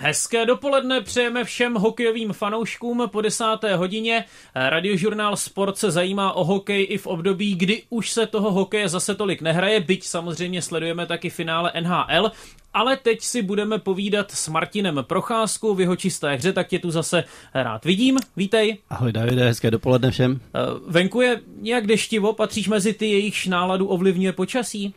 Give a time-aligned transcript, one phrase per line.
[0.00, 4.24] Hezké dopoledne přejeme všem hokejovým fanouškům po desáté hodině.
[4.54, 9.14] Radiožurnál Sport se zajímá o hokej i v období, kdy už se toho hokeje zase
[9.14, 12.30] tolik nehraje, byť samozřejmě sledujeme taky finále NHL,
[12.74, 16.90] ale teď si budeme povídat s Martinem Procházkou v jeho čisté hře, tak tě tu
[16.90, 17.24] zase
[17.54, 18.18] rád vidím.
[18.36, 18.78] Vítej.
[18.90, 20.40] Ahoj Davide, hezké dopoledne všem.
[20.86, 24.94] Venku je nějak deštivo, patříš mezi ty, jejichž náladu ovlivňuje počasí?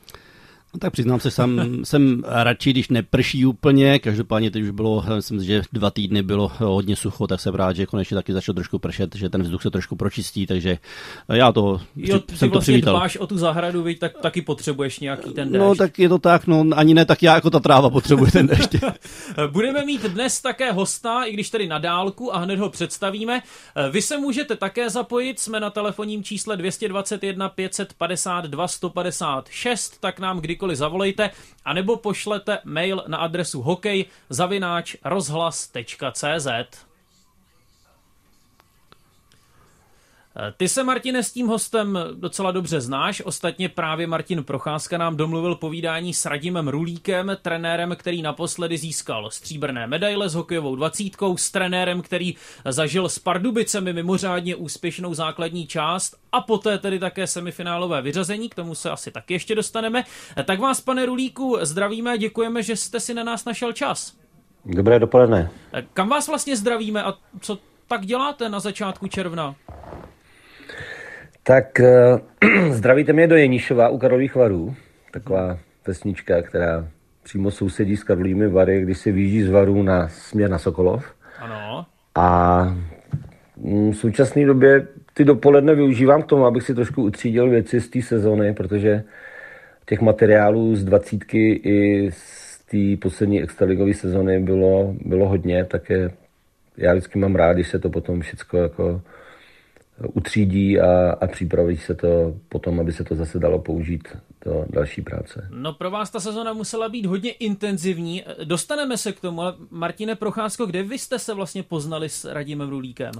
[0.73, 5.43] No, tak přiznám se, jsem, jsem radši, když neprší úplně, každopádně teď už bylo, myslím,
[5.43, 9.15] že dva týdny bylo hodně sucho, tak jsem rád, že konečně taky začalo trošku pršet,
[9.15, 10.77] že ten vzduch se trošku pročistí, takže
[11.33, 12.93] já to jo, ty jsem vlastně to přivítal.
[12.93, 15.60] dbáš o tu zahradu, víš, tak taky potřebuješ nějaký ten déšť.
[15.60, 18.47] No tak je to tak, no ani ne tak já jako ta tráva potřebuje ten
[18.47, 18.75] déšť.
[19.51, 23.41] Budeme mít dnes také hosta, i když tedy na dálku a hned ho představíme.
[23.91, 30.55] Vy se můžete také zapojit, jsme na telefonním čísle 221 552 156, tak nám kdy
[30.61, 31.29] kdykoliv zavolejte,
[31.65, 34.06] anebo pošlete mail na adresu hokej
[35.02, 36.47] rozhlas.cz.
[40.57, 43.21] Ty se, Martine, s tím hostem docela dobře znáš.
[43.25, 49.88] Ostatně právě Martin Procházka nám domluvil povídání s Radimem Rulíkem, trenérem, který naposledy získal stříbrné
[49.88, 56.41] medaile s hokejovou dvacítkou, s trenérem, který zažil s Pardubicemi mimořádně úspěšnou základní část a
[56.41, 60.03] poté tedy také semifinálové vyřazení, k tomu se asi taky ještě dostaneme.
[60.45, 64.13] Tak vás, pane Rulíku, zdravíme a děkujeme, že jste si na nás našel čas.
[64.66, 65.51] Dobré dopoledne.
[65.93, 67.57] Kam vás vlastně zdravíme a co
[67.88, 69.55] tak děláte na začátku června?
[71.52, 71.81] Tak
[72.44, 74.75] uh, zdravíte mě do Jeníšova u Karlových varů,
[75.11, 75.57] taková
[75.88, 76.88] vesnička, která
[77.23, 81.05] přímo sousedí s Karlovými vary, když se vyjíždí z varů na směr na Sokolov.
[81.39, 81.85] Ano.
[82.16, 82.63] A
[83.57, 87.89] mm, v současné době ty dopoledne využívám k tomu, abych si trošku utřídil věci z
[87.89, 89.03] té sezony, protože
[89.85, 96.11] těch materiálů z dvacítky i z té poslední extraligové sezony bylo, bylo hodně, tak je,
[96.77, 99.02] já vždycky mám rád, když se to potom všechno jako
[100.07, 104.07] utřídí a, a připraví se to potom, aby se to zase dalo použít
[104.45, 105.47] do další práce.
[105.50, 108.23] No pro vás ta sezona musela být hodně intenzivní.
[108.44, 112.69] Dostaneme se k tomu, ale Martine Procházko, kde vy jste se vlastně poznali s Radimem
[112.69, 113.12] Rulíkem?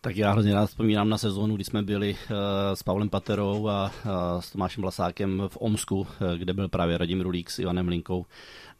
[0.00, 2.36] Tak já hrozně rád vzpomínám na sezónu, kdy jsme byli uh,
[2.74, 6.06] s Pavlem Paterou a uh, s Tomášem Vlasákem v Omsku, uh,
[6.36, 8.26] kde byl právě Radim Rulík s Ivanem Linkou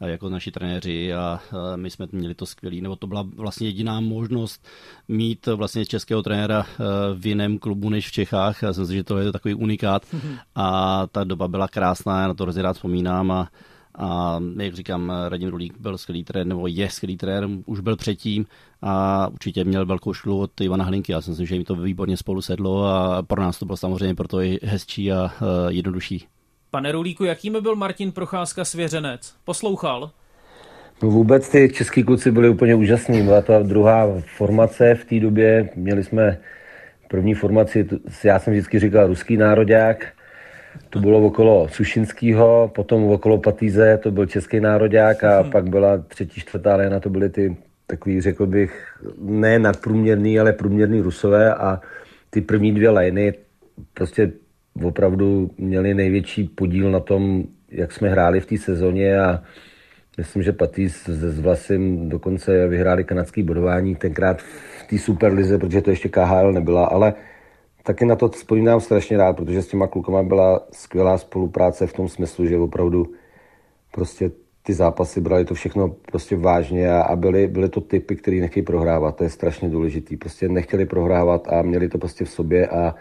[0.01, 1.41] jako naši trenéři a
[1.77, 4.67] my jsme měli to skvělý, nebo to byla vlastně jediná možnost
[5.09, 6.87] mít vlastně českého trenéra uh,
[7.21, 8.63] v jiném klubu než v Čechách.
[8.63, 10.03] Já si myslím, že to je takový unikát
[10.55, 13.49] a ta doba byla krásná, já na to hrozně rád vzpomínám a
[13.99, 18.47] a jak říkám, Radim Rulík byl skvělý trenér, nebo je skvělý trenér, už byl předtím
[18.83, 21.13] a určitě měl velkou školu od Ivana Hlinky.
[21.13, 24.15] Já si myslím, že jim to výborně spolu sedlo a pro nás to bylo samozřejmě
[24.15, 25.31] proto i hezčí a
[25.69, 26.27] jednodušší.
[26.71, 29.35] Pane Rulíku, jakým byl Martin Procházka svěřenec?
[29.45, 30.11] Poslouchal?
[31.03, 33.23] No vůbec ty český kluci byli úplně úžasní.
[33.23, 34.07] Byla to druhá
[34.37, 35.69] formace v té době.
[35.77, 36.39] Měli jsme
[37.09, 37.89] první formaci,
[38.25, 40.07] já jsem vždycky říkal ruský národák,
[40.91, 45.51] to bylo okolo Sušinského, potom okolo Patíze, to byl český národák a hmm.
[45.51, 47.57] pak byla třetí, čtvrtá léna, to byly ty
[47.87, 51.81] takový, řekl bych, ne nadprůměrný, ale průměrný rusové a
[52.31, 53.35] ty první dvě lény
[53.95, 54.33] prostě
[54.83, 59.43] opravdu měli největší podíl na tom, jak jsme hráli v té sezóně a
[60.19, 65.83] myslím, že Patý s, s Vlasem dokonce vyhráli kanadský bodování tenkrát v té Superlize, protože
[65.83, 67.15] to ještě KHL nebyla, ale
[67.83, 72.09] taky na to vzpomínám strašně rád, protože s těma klukama byla skvělá spolupráce v tom
[72.09, 73.07] smyslu, že opravdu
[73.93, 74.31] prostě
[74.63, 78.65] ty zápasy brali to všechno prostě vážně a, a byly, byly to typy, který nechtějí
[78.65, 79.17] prohrávat.
[79.17, 80.17] To je strašně důležitý.
[80.17, 82.95] Prostě nechtěli prohrávat a měli to prostě v sobě a,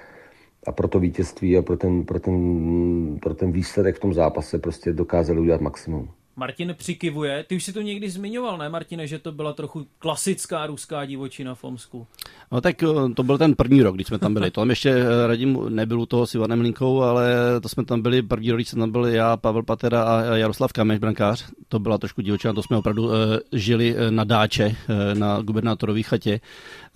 [0.67, 4.59] a pro to vítězství a pro ten, pro, ten, pro ten výsledek v tom zápase
[4.59, 6.09] prostě dokázali udělat maximum.
[6.35, 7.43] Martin přikivuje.
[7.43, 11.55] Ty už si to někdy zmiňoval, ne Martine, že to byla trochu klasická ruská divočina
[11.55, 12.07] v Omsku?
[12.51, 14.51] No tak eh, to byl ten první rok, když jsme tam byli.
[14.51, 18.01] To tam ještě eh, Radim nebyl u toho s Ivanem Linkou, ale to jsme tam
[18.01, 21.45] byli, první rok, když jsme tam byli já, Pavel Patera a Jaroslav Kameš, brankář.
[21.67, 23.11] To byla trošku divočina, to jsme opravdu uh,
[23.51, 24.75] žili na dáče,
[25.13, 26.39] na gubernátorové chatě.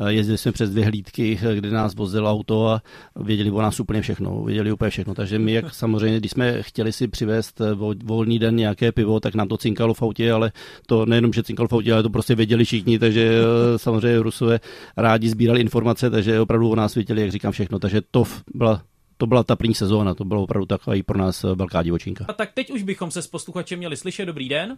[0.08, 2.82] Jezdili jsme přes dvě hlídky, kde nás vozilo auto a
[3.16, 5.14] věděli o nás úplně všechno, věděli úplně všechno.
[5.14, 7.62] Takže my, jak samozřejmě, když jsme chtěli si přivést
[8.04, 10.52] volný den nějaké pivo, tak nám to cinkalo v autě, ale
[10.86, 13.42] to nejenom, že cinkalo v autě, ale to prostě věděli všichni, takže
[13.78, 14.60] samozřejmě Rusové
[14.98, 17.80] rádi sbírali informace, takže opravdu o nás věděli, jak říkám, všechno.
[17.80, 18.82] Takže to byla
[19.18, 22.26] to byla ta první sezóna, to bylo opravdu taková i pro nás velká divočinka.
[22.28, 24.26] A tak teď už bychom se s posluchačem měli slyšet.
[24.26, 24.78] Dobrý den.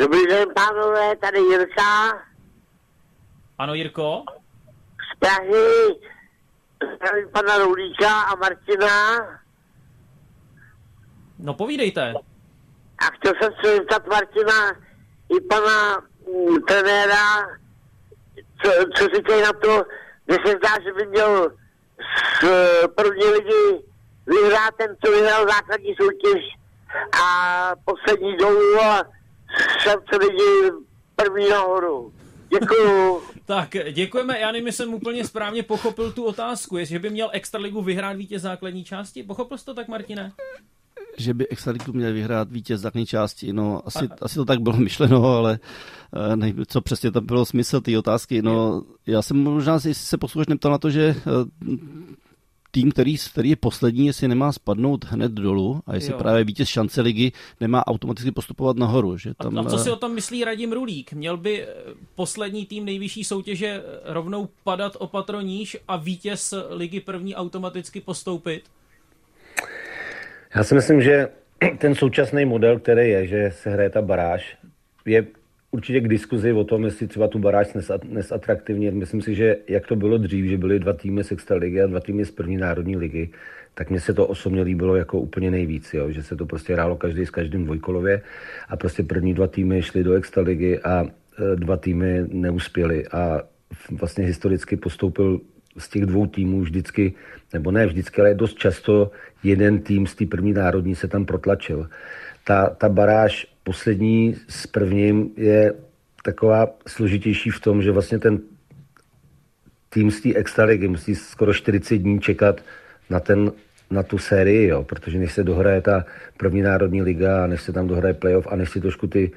[0.00, 2.22] Dobrý den, pánové, tady Jirka.
[3.58, 4.24] Ano, Jirko.
[5.14, 5.64] Z Prahy.
[6.96, 9.18] Zdravím pana Roulíka a Martina.
[11.38, 12.14] No povídejte.
[12.98, 14.70] A chtěl jsem se zeptat Martina
[15.36, 17.58] i pana mm, trenéra,
[18.62, 19.84] co, co říkají na to,
[20.28, 21.50] že se zdá, že by měl
[22.40, 23.84] z eh, první ligy
[24.26, 26.44] vyhrát ten, co vyhrál základní soutěž
[27.22, 29.04] a poslední dolů a
[29.78, 30.70] šance lidi
[31.16, 32.12] první nahoru.
[32.48, 33.22] Děkuju.
[33.48, 34.40] Tak, děkujeme.
[34.40, 36.76] Já nevím, jsem úplně správně pochopil tu otázku.
[36.76, 39.22] Jestli by měl Extraligu vyhrát vítěz základní části?
[39.22, 40.32] Pochopil jsi to tak, Martine?
[41.20, 43.52] Že by Extraligu měl vyhrát vítěz základní části.
[43.52, 44.16] No, asi, a...
[44.22, 45.58] asi to tak bylo myšleno, ale
[46.32, 48.42] eh, nevím, co přesně tam bylo smysl té otázky.
[48.42, 51.24] No, já jsem možná si se posluchač neptal na to, že eh,
[52.70, 56.18] tým, který, který je poslední, jestli nemá spadnout hned dolů a jestli jo.
[56.18, 59.16] právě vítěz šance ligy nemá automaticky postupovat nahoru.
[59.16, 61.12] Že tam, a, a co si o tom myslí Radim Rulík?
[61.12, 61.68] Měl by eh,
[62.14, 68.62] poslední tým nejvyšší soutěže rovnou padat o patro níž a vítěz ligy první automaticky postoupit?
[70.54, 71.28] Já si myslím, že
[71.78, 74.58] ten současný model, který je, že se hraje ta baráž,
[75.04, 75.26] je
[75.70, 77.68] určitě k diskuzi o tom, jestli třeba tu baráž
[78.04, 78.90] nesatraktivně.
[78.90, 82.00] Myslím si, že jak to bylo dřív, že byly dva týmy z ligy a dva
[82.00, 83.30] týmy z první národní ligy,
[83.74, 86.10] tak mně se to osobně líbilo jako úplně nejvíc, jo?
[86.10, 88.22] že se to prostě hrálo každý s každým dvojkolově
[88.68, 93.42] a prostě první dva týmy šly do ligy a e, dva týmy neuspěly a
[93.90, 95.40] vlastně historicky postoupil
[95.78, 97.14] z těch dvou týmů vždycky,
[97.52, 99.10] nebo ne vždycky, ale dost často
[99.42, 101.88] jeden tým z té první národní se tam protlačil.
[102.44, 105.74] Ta, ta baráž poslední s prvním je
[106.24, 108.40] taková složitější v tom, že vlastně ten
[109.88, 112.60] tým z té extraligy musí skoro 40 dní čekat
[113.10, 113.52] na ten
[113.90, 116.04] na tu sérii, jo, protože než se dohraje ta
[116.36, 119.30] první národní liga a než se tam dohraje playoff a než si trošku ty,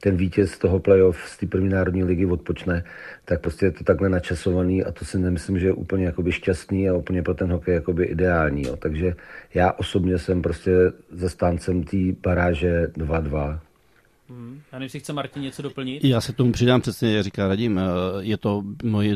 [0.00, 2.84] ten vítěz z toho playoff z té první národní ligy odpočne,
[3.24, 6.88] tak prostě je to takhle načasovaný a to si nemyslím, že je úplně jakoby šťastný
[6.88, 8.66] a úplně pro ten hokej jakoby ideální.
[8.66, 8.76] Jo.
[8.76, 9.14] Takže
[9.54, 10.70] já osobně jsem prostě
[11.10, 13.58] zastáncem té baráže 2-2.
[14.28, 14.60] Hmm.
[14.72, 16.04] Já nevím, jestli chce Martin něco doplnit.
[16.04, 17.82] Já se tomu přidám přesně, jak říká Radim, eh,
[18.20, 18.62] je to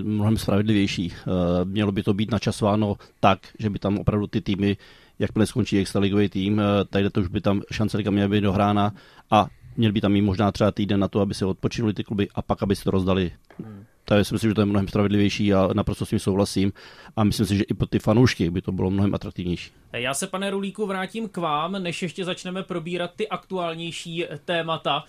[0.02, 1.12] mnohem spravedlivější.
[1.12, 1.24] Eh,
[1.64, 4.76] mělo by to být načasováno tak, že by tam opravdu ty týmy,
[5.18, 8.94] jakmile skončí extraligový tým, eh, tady to už by tam šance liga měla být dohrána
[9.30, 9.46] a
[9.76, 12.42] měl by tam mít možná třeba týden na to, aby se odpočinuli ty kluby a
[12.42, 13.32] pak, aby se to rozdali.
[13.58, 13.84] Hmm.
[14.10, 16.72] Takže si myslím, že to je mnohem spravedlivější a naprosto s tím souhlasím.
[17.16, 19.72] A myslím si, že i pro ty fanoušky by to bylo mnohem atraktivnější.
[19.92, 25.04] Já se, pane Rulíku, vrátím k vám, než ještě začneme probírat ty aktuálnější témata.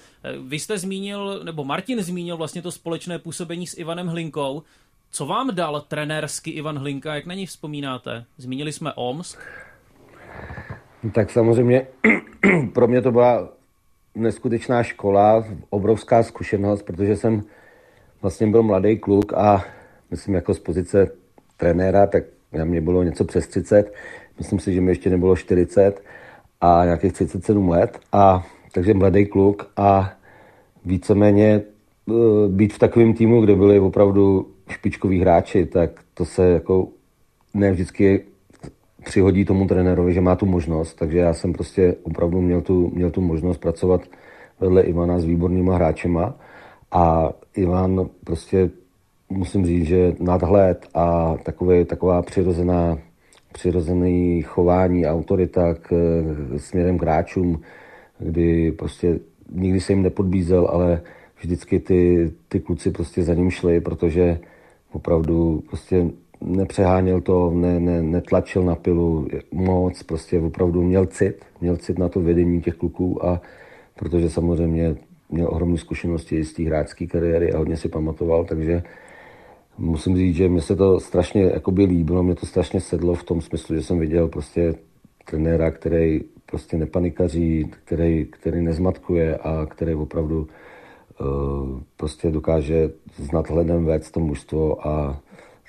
[0.48, 4.64] Vy jste zmínil, nebo Martin zmínil vlastně to společné působení s Ivanem Hlinkou.
[5.12, 8.26] Co vám dal trenérsky Ivan Hlinka, jak na ní vzpomínáte?
[8.38, 9.38] Zmínili jsme OMS.
[11.14, 11.88] Tak samozřejmě
[12.74, 13.50] pro mě to byla
[14.16, 17.44] neskutečná škola, obrovská zkušenost, protože jsem
[18.22, 19.64] vlastně byl mladý kluk a
[20.12, 21.12] myslím jako z pozice
[21.58, 22.24] trenéra, tak
[22.54, 23.94] na mě bylo něco přes 30,
[24.38, 26.04] myslím si, že mi ještě nebylo 40
[26.62, 28.00] a nějakých 37 let.
[28.12, 30.14] A takže mladý kluk a
[30.86, 31.62] víceméně e,
[32.48, 36.88] být v takovém týmu, kde byli opravdu špičkoví hráči, tak to se jako
[37.54, 38.26] ne vždycky
[39.04, 43.12] přihodí tomu trenérovi, že má tu možnost, takže já jsem prostě opravdu měl tu, měl
[43.12, 44.02] tu možnost pracovat
[44.60, 46.36] vedle Ivana s výbornýma hráčema.
[46.92, 48.70] A Ivan prostě
[49.30, 52.98] musím říct, že nadhled a takové, taková přirozená,
[53.54, 55.94] přirozený chování, autorita k,
[56.58, 57.62] směrem k hráčům,
[58.20, 59.20] kdy prostě
[59.52, 61.02] nikdy se jim nepodbízel, ale
[61.42, 64.40] vždycky ty, ty kluci prostě za ním šli, protože
[64.92, 66.10] opravdu prostě
[66.42, 72.10] nepřeháněl to, ne, ne, netlačil na pilu moc, prostě opravdu měl cit, měl cit na
[72.10, 73.42] to vedení těch kluků a
[73.96, 74.96] protože samozřejmě
[75.32, 78.84] měl ohromné zkušenosti z té hráčské kariéry a hodně si pamatoval, takže
[79.78, 83.42] musím říct, že mi se to strašně jakoby líbilo, mě to strašně sedlo v tom
[83.42, 84.74] smyslu, že jsem viděl prostě
[85.26, 90.48] trenéra, který prostě nepanikaří, který, který nezmatkuje a který opravdu
[91.22, 95.22] uh, prostě dokáže s nadhledem vést to mužstvo a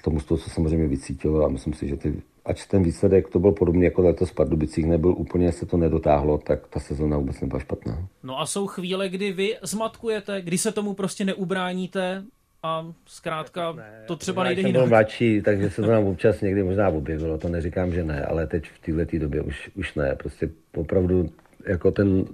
[0.05, 3.53] to mužstvo se samozřejmě vycítilo a myslím si, že ty ač ten výsledek to byl
[3.53, 7.61] podobný jako letos v Pardubicích, nebyl úplně, se to nedotáhlo, tak ta sezona vůbec nebyla
[7.61, 8.09] špatná.
[8.23, 12.25] No a jsou chvíle, kdy vy zmatkujete, kdy se tomu prostě neubráníte
[12.63, 14.83] a zkrátka ne, to třeba nejde jinak.
[14.83, 18.47] Byl mladší, takže se to nám občas někdy možná objevilo, to neříkám, že ne, ale
[18.47, 20.15] teď v této době už, už ne.
[20.15, 21.31] Prostě opravdu
[21.67, 22.25] jako ten,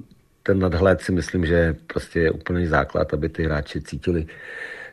[0.43, 4.27] ten nadhled si myslím, že prostě je úplný základ, aby ty hráči cítili,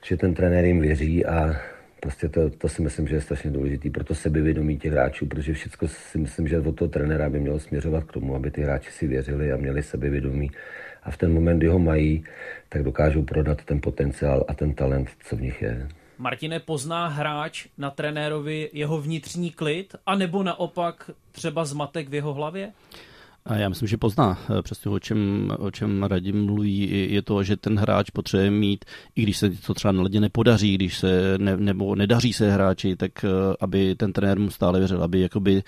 [0.06, 1.56] že ten trenér jim věří a
[2.06, 5.54] Prostě to, to si myslím, že je strašně důležité pro to sebevědomí těch hráčů, protože
[5.54, 8.92] všechno si myslím, že od toho trenéra by mělo směřovat k tomu, aby ty hráči
[8.92, 10.52] si věřili a měli sebevědomí.
[11.04, 12.24] A v ten moment, kdy ho mají,
[12.70, 15.88] tak dokážou prodat ten potenciál a ten talent, co v nich je.
[16.18, 22.72] Martine, pozná hráč na trenérovi jeho vnitřní klid, anebo naopak třeba zmatek v jeho hlavě?
[23.46, 27.58] A já myslím, že pozná přesně o čem, o čem Radim mluví, je to, že
[27.58, 28.86] ten hráč potřebuje mít,
[29.16, 32.96] i když se to třeba na ledě nepodaří, když se ne, nebo nedaří se hráči,
[32.96, 33.26] tak
[33.60, 35.64] aby ten trenér mu stále věřil, aby jakoby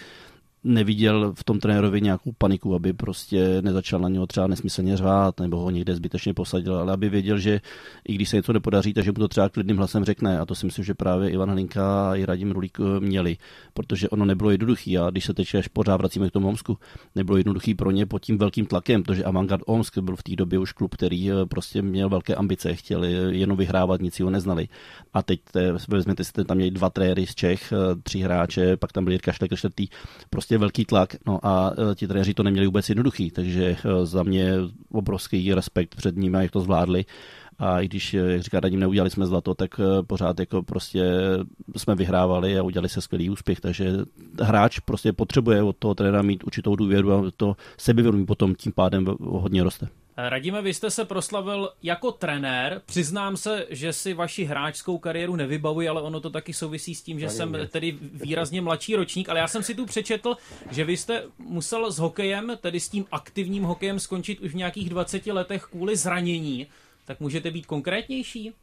[0.68, 5.58] neviděl v tom trenérovi nějakou paniku, aby prostě nezačal na něho třeba nesmyslně řvát nebo
[5.58, 7.62] ho někde zbytečně posadil, ale aby věděl, že
[8.08, 10.40] i když se něco nepodaří, takže mu to třeba klidným hlasem řekne.
[10.40, 13.38] A to si myslím, že právě Ivan Hlinka a i Radim Rulík eh, měli,
[13.74, 14.98] protože ono nebylo jednoduché.
[14.98, 16.78] A když se teď až pořád vracíme k tomu Omsku,
[17.16, 20.60] nebylo jednoduché pro ně pod tím velkým tlakem, protože Avantgard Omsk byl v té době
[20.60, 24.68] už klub, který eh, prostě měl velké ambice, chtěli jenom vyhrávat, nic ho neznali.
[25.14, 25.40] A teď
[25.88, 29.32] vezměte si, tam měli dva tréry z Čech, eh, tři hráče, pak tam byl Jirka
[29.32, 29.88] Šlek, čtvrtý,
[30.30, 31.16] prostě velký tlak.
[31.26, 34.54] No a e, ti trenéři to neměli vůbec jednoduchý, takže e, za mě
[34.92, 37.06] obrovský respekt před nimi, jak to zvládli.
[37.60, 41.04] A i když, e, jak říká Radim, neudělali jsme zlato, tak pořád jako prostě
[41.78, 43.60] jsme vyhrávali a udělali se skvělý úspěch.
[43.60, 43.94] Takže
[44.42, 49.06] hráč prostě potřebuje od toho trenéra mít určitou důvěru a to sebevědomí potom tím pádem
[49.20, 49.88] hodně roste.
[50.18, 52.82] Radíme, vy jste se proslavil jako trenér.
[52.86, 57.20] Přiznám se, že si vaši hráčskou kariéru nevybavuji, ale ono to taky souvisí s tím,
[57.20, 60.36] že jsem tedy výrazně mladší ročník, ale já jsem si tu přečetl,
[60.72, 64.90] že vy jste musel s hokejem, tedy s tím aktivním hokejem, skončit už v nějakých
[64.90, 66.68] 20 letech kvůli zranění.
[67.06, 68.54] Tak můžete být konkrétnější?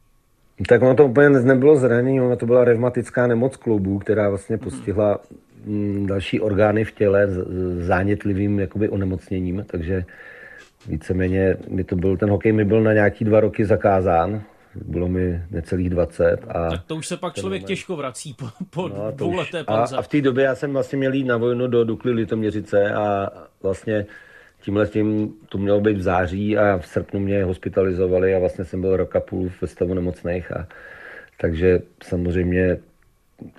[0.67, 5.19] Tak ono to úplně nebylo zranění, ono to byla revmatická nemoc klubu, která vlastně postihla
[5.65, 7.47] mm, další orgány v těle s
[7.87, 10.05] zánětlivým jakoby onemocněním, takže
[10.87, 14.41] víceméně mi to byl, ten hokej mi byl na nějaký dva roky zakázán,
[14.75, 16.37] bylo mi necelých 20.
[16.47, 17.67] A tak to už se pak člověk moment...
[17.67, 19.95] těžko vrací po, po no, dvouleté pauze.
[19.95, 22.93] A, a v té době já jsem vlastně měl jít na vojnu do Dukly Litoměřice
[22.93, 23.29] a
[23.63, 24.05] vlastně
[24.61, 28.81] tímhle tím to mělo být v září a v srpnu mě hospitalizovali a vlastně jsem
[28.81, 30.67] byl rok a půl ve stavu nemocných a
[31.41, 32.77] takže samozřejmě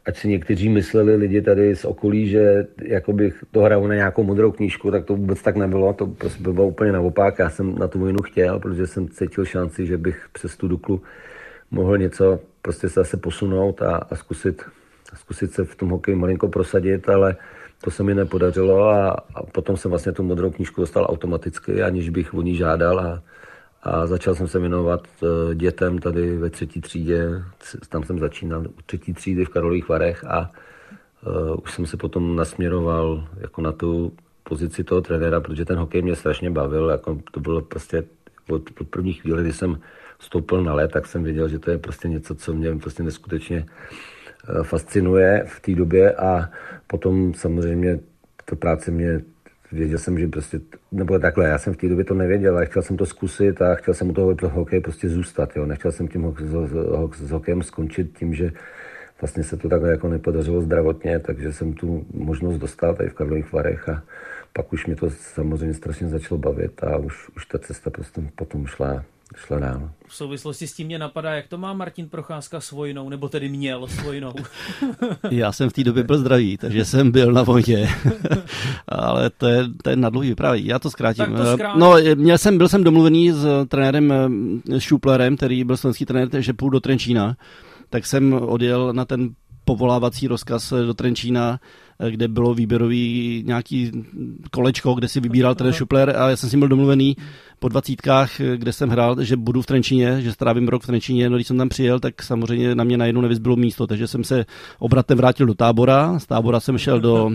[0.06, 4.24] ať si někteří mysleli lidi tady z okolí, že jako bych to hrál na nějakou
[4.24, 7.38] modrou knížku, tak to vůbec tak nebylo, to prostě bylo úplně naopak.
[7.38, 11.02] Já jsem na tu vojnu chtěl, protože jsem cítil šanci, že bych přes tu Duklu
[11.70, 14.62] mohl něco prostě se zase posunout a, a zkusit,
[15.14, 17.36] zkusit se v tom hokeji malinko prosadit, ale
[17.84, 22.10] to se mi nepodařilo a, a potom jsem vlastně tu modrou knížku dostal automaticky, aniž
[22.10, 23.22] bych o ní žádal a,
[23.86, 27.42] a začal jsem se věnovat eh, dětem tady ve třetí třídě.
[27.88, 30.50] Tam jsem začínal u třetí třídy v Karolých Varech a
[31.26, 34.12] uh, už jsem se potom nasměroval jako na tu
[34.42, 36.88] pozici toho trenéra, protože ten hokej mě strašně bavil.
[36.88, 38.04] Jako to bylo prostě
[38.50, 39.80] od, od první chvíle, kdy jsem
[40.18, 43.66] vstoupil na let, tak jsem věděl, že to je prostě něco, co mě prostě neskutečně
[44.48, 46.50] uh, fascinuje v té době a
[46.86, 48.00] potom samozřejmě
[48.44, 49.20] ta práce mě
[49.72, 50.60] věděl jsem, že prostě,
[50.92, 53.74] nebo takhle, já jsem v té době to nevěděl, ale chtěl jsem to zkusit a
[53.74, 55.66] chtěl jsem u toho hokej prostě zůstat, jo.
[55.66, 56.34] Nechtěl jsem tím
[57.14, 58.52] s hokejem skončit tím, že
[59.20, 63.52] vlastně se to takhle jako nepodařilo zdravotně, takže jsem tu možnost dostal tady v Karlových
[63.52, 64.02] Varech a
[64.52, 68.66] pak už mě to samozřejmě strašně začalo bavit a už, už ta cesta prostě potom
[68.66, 69.04] šla
[69.36, 69.90] šla dál.
[70.08, 73.48] V souvislosti s tím mě napadá, jak to má Martin Procházka s vojnou, nebo tedy
[73.48, 74.32] měl s vojnou.
[75.30, 77.88] Já jsem v té době byl zdravý, takže jsem byl na vojně.
[78.88, 80.66] Ale to je, to je na dlouhý vyprávění.
[80.66, 81.24] Já to zkrátím.
[81.24, 84.14] Tak to no, měl jsem, byl jsem domluvený s trenérem
[84.78, 87.36] Šuplerem, který byl slovenský trenér, že půjdu do Trenčína.
[87.90, 89.30] Tak jsem odjel na ten
[89.66, 91.60] povolávací rozkaz do Trenčína
[92.10, 93.92] kde bylo výběrový nějaký
[94.50, 97.16] kolečko, kde si vybíral ten šupler a já jsem si byl domluvený
[97.58, 101.30] po dvacítkách, kde jsem hrál, že budu v Trenčíně, že strávím rok v Trenčíně.
[101.30, 104.46] No, když jsem tam přijel, tak samozřejmě na mě najednou nevyzbylo místo, takže jsem se
[104.78, 106.18] obratem vrátil do tábora.
[106.18, 107.30] Z tábora jsem šel do...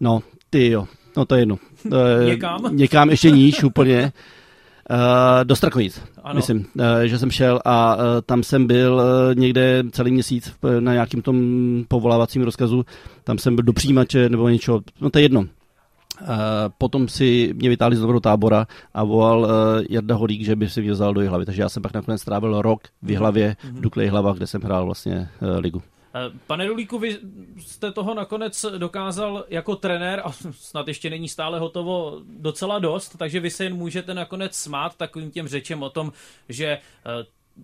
[0.00, 1.58] No, ty jo, no to je jedno.
[2.26, 2.76] Někam?
[2.76, 4.12] Někam ještě níž úplně.
[4.90, 6.36] Uh, do Strakovic, ano.
[6.36, 10.92] myslím, uh, že jsem šel a uh, tam jsem byl uh, někde celý měsíc na
[10.92, 11.36] nějakým tom
[11.88, 12.84] povolávacím rozkazu,
[13.24, 15.40] tam jsem byl do přijímače nebo něco, no to je jedno.
[15.40, 15.46] Uh,
[16.78, 19.48] potom si mě vytáhli z dobrého tábora a volal uh,
[19.90, 21.46] Jarda Holík, že by si mě vzal do hlavy.
[21.46, 24.84] Takže já jsem pak nakonec strávil rok v hlavě v Dukle Jihlava, kde jsem hrál
[24.84, 25.82] vlastně uh, ligu.
[26.14, 27.18] Eh, pane Rulíku, vy
[27.58, 33.40] jste toho nakonec dokázal jako trenér a snad ještě není stále hotovo docela dost, takže
[33.40, 36.12] vy se jen můžete nakonec smát takovým těm řečem o tom,
[36.48, 36.80] že eh,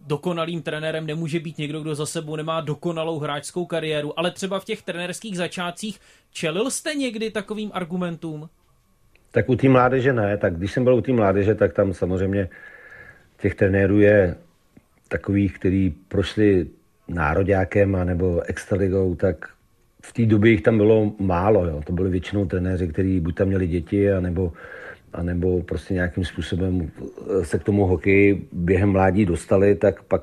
[0.06, 4.64] dokonalým trenérem nemůže být někdo, kdo za sebou nemá dokonalou hráčskou kariéru, ale třeba v
[4.64, 6.00] těch trenérských začátcích
[6.32, 8.48] čelil jste někdy takovým argumentům?
[9.30, 12.48] Tak u té mládeže ne, tak když jsem byl u té mládeže, tak tam samozřejmě
[13.40, 14.36] těch trenérů je
[15.08, 16.66] takových, kteří prošli
[17.08, 19.48] nároďákem nebo extraligou, tak
[20.04, 21.66] v té době jich tam bylo málo.
[21.66, 21.80] Jo.
[21.86, 24.52] To byly většinou trenéři, kteří buď tam měli děti, anebo,
[25.12, 26.90] anebo prostě nějakým způsobem
[27.42, 30.22] se k tomu hokeji během mládí dostali, tak pak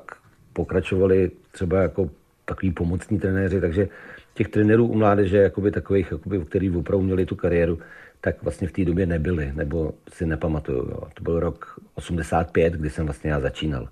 [0.52, 2.10] pokračovali třeba jako
[2.44, 3.88] takový pomocní trenéři, takže
[4.34, 7.78] těch trenérů u mládeže, jakoby takových, jakoby, který opravdu měli tu kariéru,
[8.20, 10.78] tak vlastně v té době nebyly, nebo si nepamatuju.
[10.78, 11.02] Jo.
[11.14, 13.88] To byl rok 85, kdy jsem vlastně já začínal.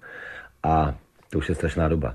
[0.63, 0.99] A
[1.31, 2.15] to už je strašná doba.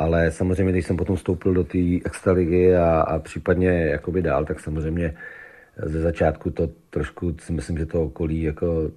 [0.00, 4.60] Ale samozřejmě, když jsem potom vstoupil do té extraligy a, a případně jakoby dál, tak
[4.60, 5.14] samozřejmě
[5.76, 8.90] ze začátku to trošku si myslím, že to okolí jako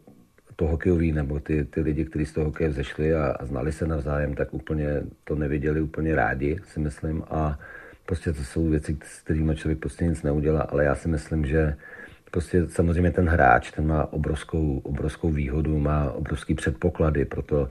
[0.56, 3.88] to hokejový, nebo ty, ty lidi, kteří z toho hokeje vzešli a, a znali se
[3.88, 4.88] navzájem, tak úplně
[5.24, 7.24] to neviděli úplně rádi, si myslím.
[7.30, 7.60] A
[8.06, 11.76] prostě to jsou věci, s kterými člověk prostě nic neudělá, ale já si myslím, že
[12.32, 17.68] prostě samozřejmě ten hráč, ten má obrovskou, obrovskou výhodu, má obrovský předpoklady pro to,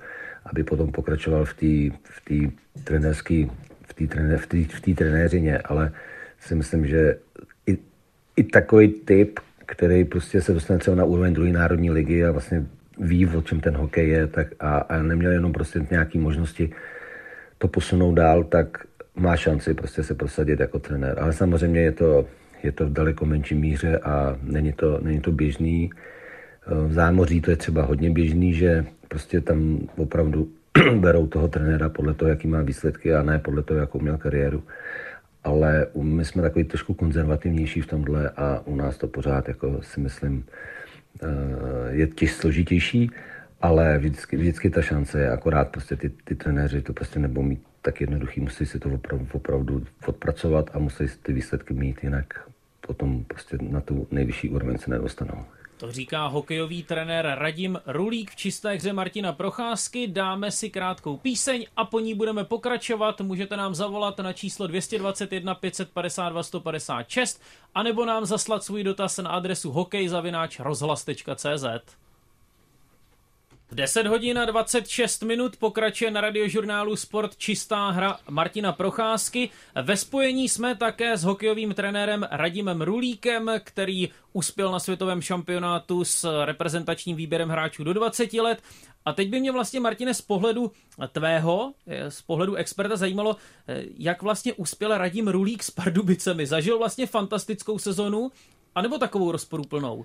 [0.46, 3.46] aby potom pokračoval v té v trenérské
[3.92, 5.92] v té trené, v tý, v tý trenéřině, ale
[6.40, 7.16] si myslím, že
[7.66, 7.78] i,
[8.36, 12.66] i takový typ, který prostě se dostane třeba na úroveň druhé národní ligy a vlastně
[12.98, 16.70] ví, o čem ten hokej je, tak a, a neměl jenom prostě nějaké možnosti
[17.58, 21.18] to posunout dál, tak má šanci prostě se prosadit jako trenér.
[21.20, 22.26] Ale samozřejmě je to,
[22.62, 25.90] je to v daleko menší míře a není to, není to běžný.
[26.66, 30.48] V zámoří to je třeba hodně běžný, že prostě tam opravdu
[30.96, 34.62] berou toho trenéra podle toho, jaký má výsledky a ne podle toho, jakou měl kariéru.
[35.44, 40.00] Ale my jsme takový trošku konzervativnější v tomhle a u nás to pořád, jako si
[40.00, 40.44] myslím,
[41.22, 41.26] eh,
[41.90, 43.10] je těž složitější,
[43.60, 47.62] ale vždycky, vždycky ta šance je, akorát prostě ty, ty trenéři to prostě nebudou mít
[47.82, 52.48] tak jednoduchý, musí si to opravdu, opravdu odpracovat a musí ty výsledky mít, jinak
[52.86, 55.44] potom prostě na tu nejvyšší úroveň se nedostanou.
[55.82, 60.06] To říká hokejový trenér Radim Rulík v čisté hře Martina Procházky.
[60.06, 63.20] Dáme si krátkou píseň a po ní budeme pokračovat.
[63.20, 67.42] Můžete nám zavolat na číslo 221 552 156
[67.74, 71.64] anebo nám zaslat svůj dotaz na adresu hokejzavináč.rozhlas.cz.
[73.72, 79.50] V 10 hodin a 26 minut pokračuje na radiožurnálu Sport čistá hra Martina Procházky.
[79.82, 86.44] Ve spojení jsme také s hokejovým trenérem Radimem Rulíkem, který uspěl na světovém šampionátu s
[86.44, 88.62] reprezentačním výběrem hráčů do 20 let.
[89.04, 90.72] A teď by mě vlastně, Martine, z pohledu
[91.12, 91.72] tvého,
[92.08, 93.36] z pohledu experta zajímalo,
[93.98, 96.46] jak vlastně uspěl Radim Rulík s Pardubicemi.
[96.46, 98.30] Zažil vlastně fantastickou sezonu,
[98.74, 100.04] anebo takovou rozporuplnou?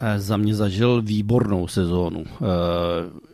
[0.00, 2.24] Eh, za mě zažil výbornou sezónu.
[2.26, 2.44] Eh,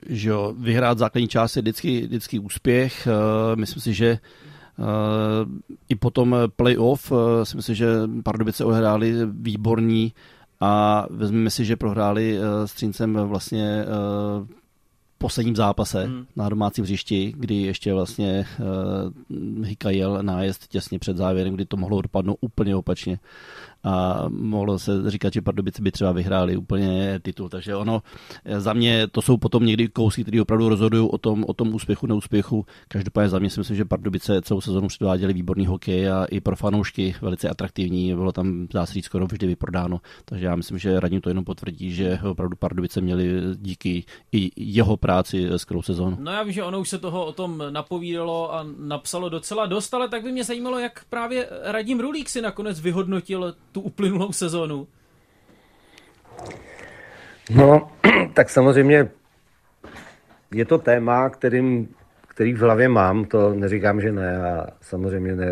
[0.09, 3.07] že jo, vyhrát základní část je vždycky, vždycky úspěch.
[3.07, 4.18] Eh, myslím si, že
[5.88, 7.87] i potom playoff si myslím, že
[8.25, 10.12] Pardubice odehráli výborní
[10.61, 13.85] a vezmeme si, že prohráli s Třincem vlastně
[15.18, 16.27] posledním zápase hmm.
[16.37, 21.77] na domácím hřišti, kdy ještě vlastně uh, Hika jel nájezd těsně před závěrem, kdy to
[21.77, 23.18] mohlo dopadnout úplně opačně
[23.85, 27.49] a mohlo se říkat, že Pardubice by třeba vyhráli úplně titul.
[27.49, 28.03] Takže ono,
[28.59, 32.07] za mě to jsou potom někdy kousky, které opravdu rozhodují o tom, o tom úspěchu,
[32.07, 32.66] neúspěchu.
[32.88, 36.57] Každopádně za mě si myslím, že Pardubice celou sezonu předváděli výborný hokej a i pro
[36.57, 38.14] fanoušky velice atraktivní.
[38.14, 40.01] Bylo tam, dá se říct, skoro vždy vyprodáno.
[40.25, 44.97] Takže já myslím, že radní to jenom potvrdí, že opravdu Pardubice měli díky i jeho
[44.97, 46.16] práci skvělou sezónu.
[46.21, 49.95] No já vím, že ono už se toho o tom napovídalo a napsalo docela dost,
[49.95, 54.89] ale tak by mě zajímalo, jak právě Radim Rulík si nakonec vyhodnotil tu uplynulou sezonu?
[57.51, 57.91] No,
[58.35, 59.09] tak samozřejmě
[60.55, 61.89] je to téma, kterým,
[62.29, 65.47] který v hlavě mám, to neříkám, že ne a samozřejmě ne,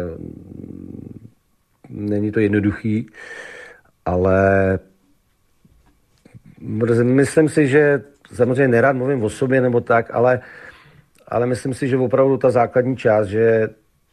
[1.89, 3.07] není to jednoduchý,
[4.07, 4.79] ale
[7.03, 8.03] myslím si, že
[8.33, 10.41] samozřejmě nerad mluvím o sobě nebo tak, ale,
[11.29, 13.69] ale myslím si, že opravdu ta základní část, že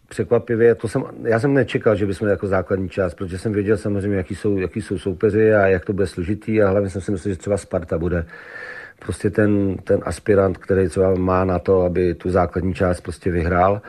[0.09, 4.17] překvapivě, to jsem, já jsem nečekal, že bychom jako základní část, protože jsem věděl samozřejmě,
[4.17, 7.33] jaký jsou, jaký jsou soupeři a jak to bude složitý a hlavně jsem si myslel,
[7.33, 8.25] že třeba Sparta bude
[8.99, 13.81] prostě ten, ten aspirant, který třeba má na to, aby tu základní část prostě vyhrál,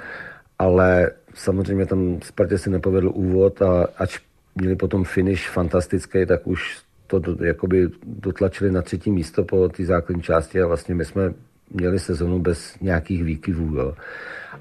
[0.59, 4.19] ale samozřejmě tam Spartě si nepovedl úvod a ač
[4.55, 9.85] měli potom finish fantastický, tak už to do, jakoby dotlačili na třetí místo po té
[9.85, 11.33] základní části a vlastně my jsme
[11.71, 13.77] měli sezonu bez nějakých výkyvů.
[13.77, 13.95] Jo.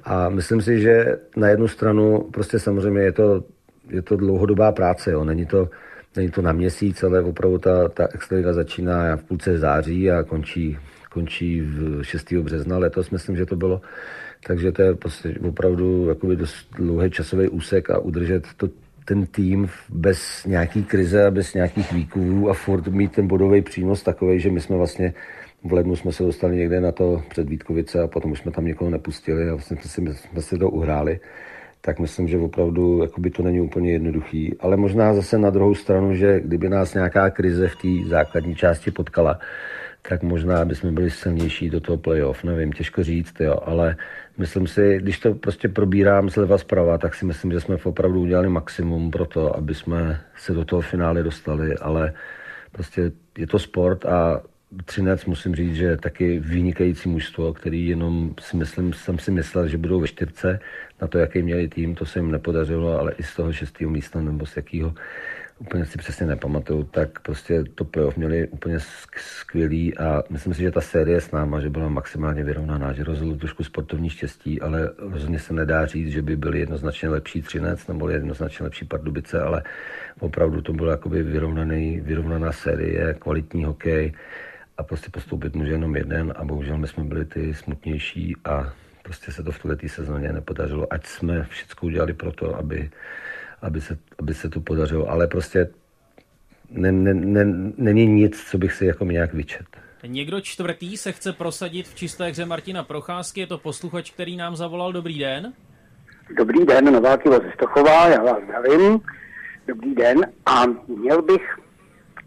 [0.03, 3.43] A myslím si, že na jednu stranu prostě samozřejmě je to,
[3.89, 5.11] je to dlouhodobá práce.
[5.11, 5.23] Jo.
[5.23, 5.69] Není, to,
[6.15, 10.77] není to na měsíc, ale opravdu ta, ta extraliga začíná v půlce září a končí,
[11.11, 12.33] končí v 6.
[12.33, 13.81] března letos, myslím, že to bylo.
[14.47, 18.69] Takže to je prostě opravdu jakoby dost dlouhý časový úsek a udržet to,
[19.05, 24.03] ten tým bez nějaký krize a bez nějakých výkuvů a furt mít ten bodový přínos
[24.03, 25.13] takový, že my jsme vlastně
[25.63, 28.65] v lednu jsme se dostali někde na to před Vítkovice a potom už jsme tam
[28.65, 31.19] někoho nepustili a vlastně jsme si, jsme si to uhráli.
[31.81, 34.55] Tak myslím, že opravdu jakoby to není úplně jednoduchý.
[34.59, 38.91] Ale možná zase na druhou stranu, že kdyby nás nějaká krize v té základní části
[38.91, 39.39] potkala,
[40.09, 43.95] tak možná bychom byli silnější do toho playoff, nevím, těžko říct, jo, ale
[44.37, 48.49] myslím si, když to prostě probírám zleva zprava, tak si myslím, že jsme opravdu udělali
[48.49, 52.13] maximum pro to, aby jsme se do toho finále dostali, ale
[52.71, 54.41] prostě je to sport a
[54.85, 59.77] Třinec musím říct, že taky vynikající mužstvo, který jenom si myslím, jsem si myslel, že
[59.77, 60.59] budou ve čtyřce.
[61.01, 64.21] Na to, jaký měli tým, to se jim nepodařilo, ale i z toho šestého místa
[64.21, 64.93] nebo z jakého
[65.59, 68.77] úplně si přesně nepamatuju, tak prostě to playoff měli úplně
[69.17, 73.35] skvělý a myslím si, že ta série s náma, že byla maximálně vyrovnaná, že rozhodl
[73.35, 78.09] trošku sportovní štěstí, ale rozhodně se nedá říct, že by byli jednoznačně lepší Třinec nebo
[78.09, 79.63] jednoznačně lepší Pardubice, ale
[80.19, 84.13] opravdu to byla jakoby vyrovnaný, vyrovnaná série, kvalitní hokej
[84.77, 89.31] a prostě postoupit může jenom jeden a bohužel my jsme byli ty smutnější a prostě
[89.31, 92.89] se to v této sezóně nepodařilo, ať jsme všechno udělali pro to, aby
[93.61, 95.69] aby se, aby se to podařilo, ale prostě
[96.69, 99.65] ne, ne, ne, není nic, co bych si jako nějak vyčet.
[100.07, 104.55] Někdo čtvrtý se chce prosadit v čisté hře Martina Procházky, je to posluchač, který nám
[104.55, 104.93] zavolal.
[104.93, 105.53] Dobrý den.
[106.37, 108.99] Dobrý den, Nováky Stochová, já vás zdravím.
[109.67, 111.57] Dobrý den a měl bych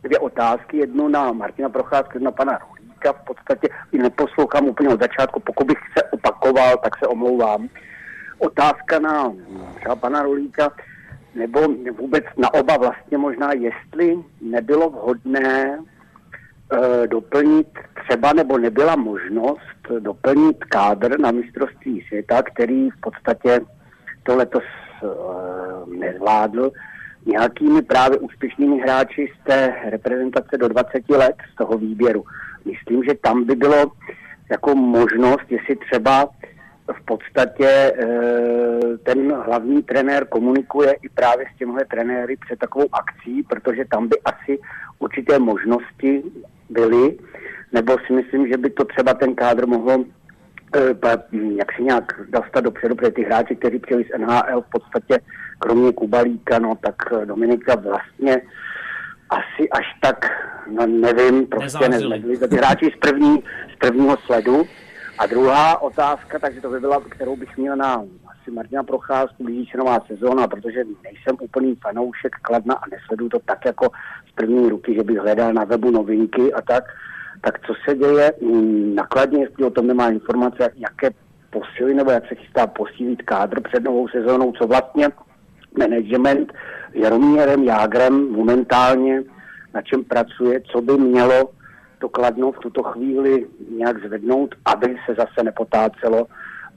[0.02, 3.12] dvě otázky, jednu na Martina Procházky, na pana Rulíka.
[3.12, 7.68] V podstatě ji neposlouchám úplně od začátku, pokud bych se opakoval, tak se omlouvám.
[8.38, 9.32] Otázka na
[9.80, 10.72] třeba pana Rulíka
[11.34, 11.60] nebo
[11.98, 17.68] vůbec na oba vlastně možná, jestli nebylo vhodné e, doplnit
[18.04, 23.60] třeba, nebo nebyla možnost doplnit kádr na mistrovství světa, který v podstatě
[24.22, 25.06] to letos e,
[25.98, 26.72] nezvládl,
[27.26, 32.24] nějakými právě úspěšnými hráči z té reprezentace do 20 let z toho výběru.
[32.64, 33.92] Myslím, že tam by bylo
[34.50, 36.28] jako možnost, jestli třeba
[36.92, 43.42] v podstatě eh, ten hlavní trenér komunikuje i právě s těmhle trenéry před takovou akcí,
[43.42, 44.58] protože tam by asi
[44.98, 46.22] určité možnosti
[46.70, 47.18] byly,
[47.72, 50.04] nebo si myslím, že by to třeba ten kádr mohlo
[51.56, 55.18] jak si nějak dostat dopředu, protože ty hráči, kteří přijeli z NHL v podstatě,
[55.58, 58.42] kromě Kubalíka, no tak Dominika vlastně
[59.30, 60.26] asi až tak,
[60.70, 62.38] no nevím, prostě nezvedli.
[62.38, 63.42] Ty hráči z, první,
[63.74, 64.66] z prvního sledu,
[65.20, 68.04] a druhá otázka, takže to by byla, kterou bych měl na
[68.40, 73.38] asi Martina Procházku, blíží se nová sezóna, protože nejsem úplný fanoušek Kladna a nesleduju to
[73.38, 73.90] tak jako
[74.32, 76.84] z první ruky, že bych hledal na webu novinky a tak.
[77.40, 78.32] Tak co se děje
[78.94, 81.10] nakladně, jestli o tom nemá informace, jaké
[81.50, 85.08] posily nebo jak se chystá posílit kádr před novou sezónou, co vlastně
[85.78, 86.52] management
[86.92, 89.22] Jaromírem Jágrem momentálně
[89.74, 91.50] na čem pracuje, co by mělo
[91.98, 96.26] to Kladno v tuto chvíli nějak zvednout, aby se zase nepotácelo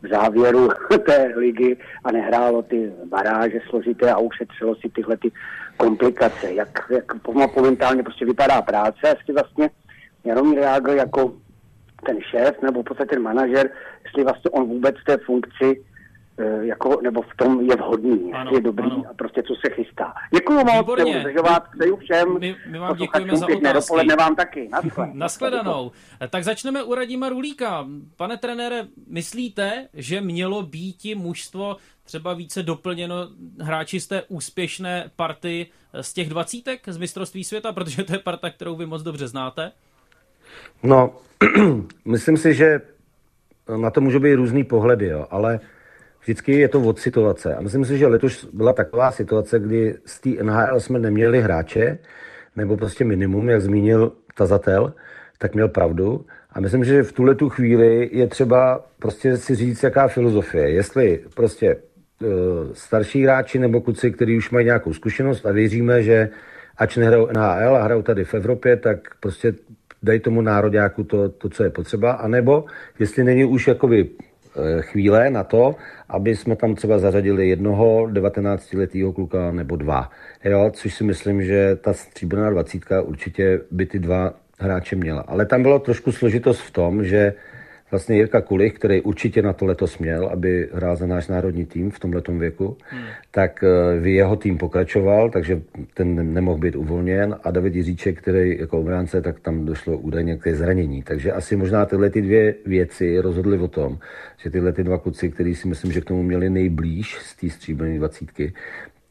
[0.04, 0.70] v závěru
[1.06, 5.32] té ligy a nehrálo ty baráže složité a ušetřilo si tyhle ty
[5.78, 6.54] komplikace.
[6.54, 9.70] Jak, jak momentálně prostě vypadá práce, jestli vlastně
[10.25, 11.33] Jaromír Jágr jako
[12.05, 13.69] ten šéf nebo v podstatě ten manažer,
[14.03, 15.83] jestli vlastně on vůbec v té funkci
[16.38, 19.03] Eh, jako, nebo v tom je vhodný, ano, je dobrý ano.
[19.09, 20.13] a prostě co se chystá.
[20.33, 21.19] Děkuji moc, Výborně.
[21.21, 22.39] zdržovat, přeju všem.
[22.39, 23.73] My, my vám děkujeme za otázky.
[23.73, 24.69] Dopoledne vám taky.
[25.13, 25.91] Naschledanou.
[26.29, 27.88] Tak začneme u Radima Rulíka.
[28.17, 33.15] Pane trenére, myslíte, že mělo být mužstvo třeba více doplněno
[33.62, 35.67] hráči z té úspěšné party
[36.01, 39.71] z těch dvacítek z mistrovství světa, protože to je parta, kterou vy moc dobře znáte?
[40.84, 41.16] No,
[42.06, 42.82] myslím si, že
[43.78, 45.60] na to můžou být různý pohledy, jo, ale
[46.22, 47.56] vždycky je to od situace.
[47.56, 51.98] A myslím si, že letos byla taková situace, kdy z té NHL jsme neměli hráče,
[52.56, 54.94] nebo prostě minimum, jak zmínil tazatel,
[55.38, 56.26] tak měl pravdu.
[56.52, 60.70] A myslím, že v tuhle tu chvíli je třeba prostě si říct, jaká filozofie.
[60.70, 62.30] Jestli prostě uh,
[62.74, 66.30] starší hráči nebo kluci, kteří už mají nějakou zkušenost a věříme, že
[66.78, 69.54] ač nehrajou NHL a hrajou tady v Evropě, tak prostě
[70.04, 72.66] dají tomu nároďáku to, to, co je potřeba, anebo
[73.00, 74.10] jestli není už jakoby
[74.56, 75.76] Eh, chvíle na to,
[76.10, 80.10] aby jsme tam třeba zařadili jednoho 19-letého kluka nebo dva.
[80.44, 85.22] Jo, což si myslím, že ta stříbrná dvacítka určitě by ty dva hráče měla.
[85.22, 87.34] Ale tam bylo trošku složitost v tom, že
[87.93, 91.91] vlastně Jirka Kulich, který určitě na to letos měl, aby hrál za náš národní tým
[91.91, 93.03] v tomhle věku, hmm.
[93.32, 95.62] tak eh, v jeho tým pokračoval, takže
[95.93, 100.53] ten nemohl být uvolněn a David Jiříček, který jako obránce, tak tam došlo údajně k
[100.53, 101.03] zranění.
[101.03, 103.97] Takže asi možná tyhle ty dvě věci rozhodly o tom,
[104.38, 107.49] že tyhle ty dva kluci, který si myslím, že k tomu měli nejblíž z té
[107.49, 108.53] stříbrné dvacítky,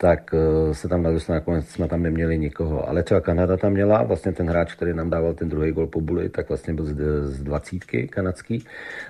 [0.03, 2.89] tak eh, se tam nadostali, nakonec jsme tam neměli nikoho.
[2.89, 6.01] Ale třeba Kanada tam měla, vlastně ten hráč, který nám dával ten druhý gol po
[6.01, 8.65] buli, tak vlastně byl z, z dvacítky kanadský,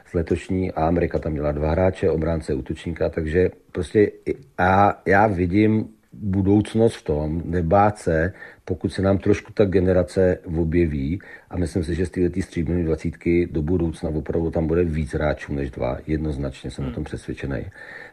[0.06, 4.10] z letošní a Amerika tam měla dva hráče, obránce, útočníka, takže prostě
[4.58, 8.32] a já vidím budoucnost v tom, nebát se,
[8.64, 13.48] pokud se nám trošku ta generace objeví a myslím si, že z této stříbrné dvacítky
[13.52, 16.92] do budoucna opravdu tam bude víc hráčů než dva, jednoznačně jsem hmm.
[16.92, 17.64] o tom přesvědčený.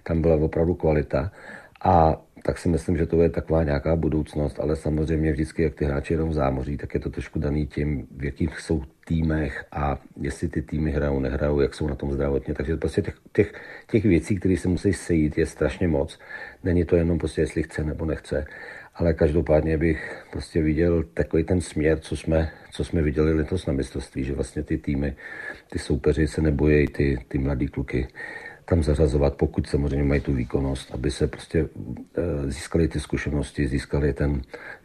[0.03, 1.31] Tam byla opravdu kvalita
[1.81, 5.85] A tak si myslím, že to je taková nějaká budoucnost, ale samozřejmě vždycky, jak ty
[5.85, 9.99] hráči jenom v zámoří, tak je to trošku daný tím, v jakých jsou týmech a
[10.21, 12.53] jestli ty týmy hrajou, nehrajou, jak jsou na tom zdravotně.
[12.53, 13.53] Takže prostě těch, těch,
[13.91, 16.19] těch věcí, které se musí sejít, je strašně moc.
[16.63, 18.45] Není to jenom prostě, jestli chce nebo nechce.
[18.95, 23.73] Ale každopádně bych prostě viděl takový ten směr, co jsme, co jsme viděli letos na
[23.73, 25.15] mistrovství, že vlastně ty týmy,
[25.71, 28.07] ty soupeři se nebojí ty, ty mladý kluky
[28.69, 31.69] tam zařazovat, pokud samozřejmě mají tu výkonnost, aby se prostě
[32.17, 34.41] eh, získali ty zkušenosti, získali, ten,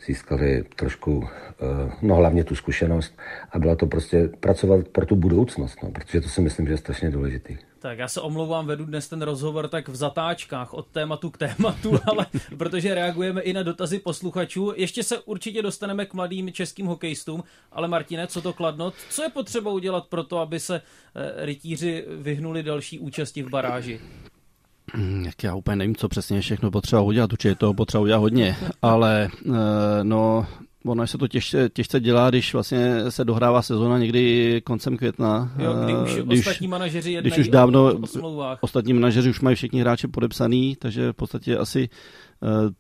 [0.07, 3.19] získali trošku, eh, no hlavně tu zkušenost
[3.51, 6.77] a byla to prostě pracovat pro tu budoucnost, no, protože to si myslím, že je
[6.77, 7.57] strašně důležitý.
[7.85, 11.99] Tak já se omlouvám, vedu dnes ten rozhovor tak v zatáčkách od tématu k tématu,
[12.11, 12.27] ale
[12.59, 14.73] protože reagujeme i na dotazy posluchačů.
[14.77, 18.93] Ještě se určitě dostaneme k mladým českým hokejistům, ale Martine, co to kladno?
[19.11, 24.01] Co je potřeba udělat pro to, aby se eh, rytíři vyhnuli další účasti v baráži?
[24.93, 28.57] Hmm, jak já úplně nevím, co přesně všechno potřeba udělat, určitě toho potřeba udělat hodně,
[28.83, 29.51] ale eh,
[30.03, 30.47] no,
[30.87, 35.53] ono se to těžce, těžce dělá, když vlastně se dohrává sezona někdy koncem května.
[35.59, 37.85] Jo, kdy už když, ostatní manažeři jednají když už dávno,
[38.21, 41.89] o, o ostatní manažeři už mají všichni hráče podepsaný, takže v podstatě asi
[42.41, 42.71] uh,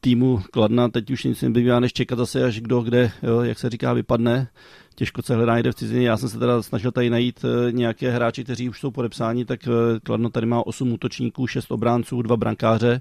[0.00, 3.70] týmu Kladna teď už nic nebývá, než čekat zase, až kdo kde, jo, jak se
[3.70, 4.48] říká, vypadne.
[4.94, 6.08] Těžko se hledá jde v cizině.
[6.08, 9.60] Já jsem se teda snažil tady najít uh, nějaké hráči, kteří už jsou podepsáni, tak
[10.02, 13.00] Kladno tady má 8 útočníků, 6 obránců, 2 brankáře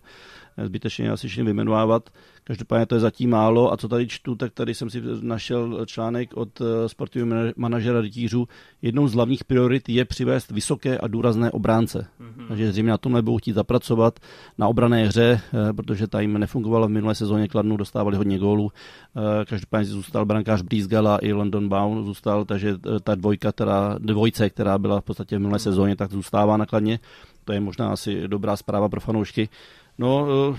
[0.63, 2.09] zbytečně asi všechny vyjmenovávat.
[2.43, 6.29] Každopádně to je zatím málo a co tady čtu, tak tady jsem si našel článek
[6.33, 8.47] od eh, sportovního manažera rytířů.
[8.81, 12.07] Jednou z hlavních priorit je přivést vysoké a důrazné obránce.
[12.21, 12.47] Mm-hmm.
[12.47, 14.19] Takže zřejmě na tom nebudou chtít zapracovat
[14.57, 18.71] na obrané hře, eh, protože ta jim nefungovala v minulé sezóně Kladnu, dostávali hodně gólů.
[18.71, 24.77] Eh, každopádně zůstal brankář Brízgala i London Bound zůstal, takže ta dvojka, která, dvojce, která
[24.77, 26.99] byla v podstatě v minulé sezóně, tak zůstává nakladně.
[27.45, 29.49] To je možná asi dobrá zpráva pro fanoušky.
[29.97, 30.57] No, uh,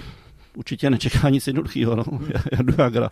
[0.56, 2.04] určitě nečeká nic jednoduchého, no.
[2.52, 3.10] Jardu Jagra.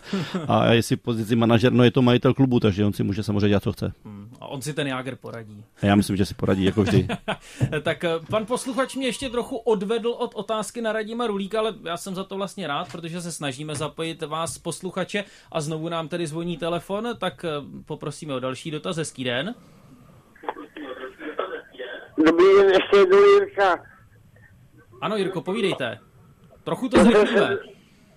[0.49, 3.63] A jestli pozici manažer, no je to majitel klubu, takže on si může samozřejmě dělat,
[3.63, 3.93] co chce.
[4.05, 4.29] Hmm.
[4.41, 5.65] A on si ten Jager poradí.
[5.83, 7.09] A já myslím, že si poradí, jako vždy.
[7.83, 11.97] tak eh, pan posluchač mě ještě trochu odvedl od otázky na Radima Rulíka, ale já
[11.97, 16.27] jsem za to vlastně rád, protože se snažíme zapojit vás posluchače a znovu nám tedy
[16.27, 17.49] zvoní telefon, tak eh,
[17.85, 18.97] poprosíme o další dotaz.
[18.97, 19.55] Hezký den.
[22.27, 23.85] Dobrý den, ještě jednou Jirka.
[25.01, 25.99] Ano, Jirko, povídejte.
[26.65, 27.59] Trochu to zrychlíme.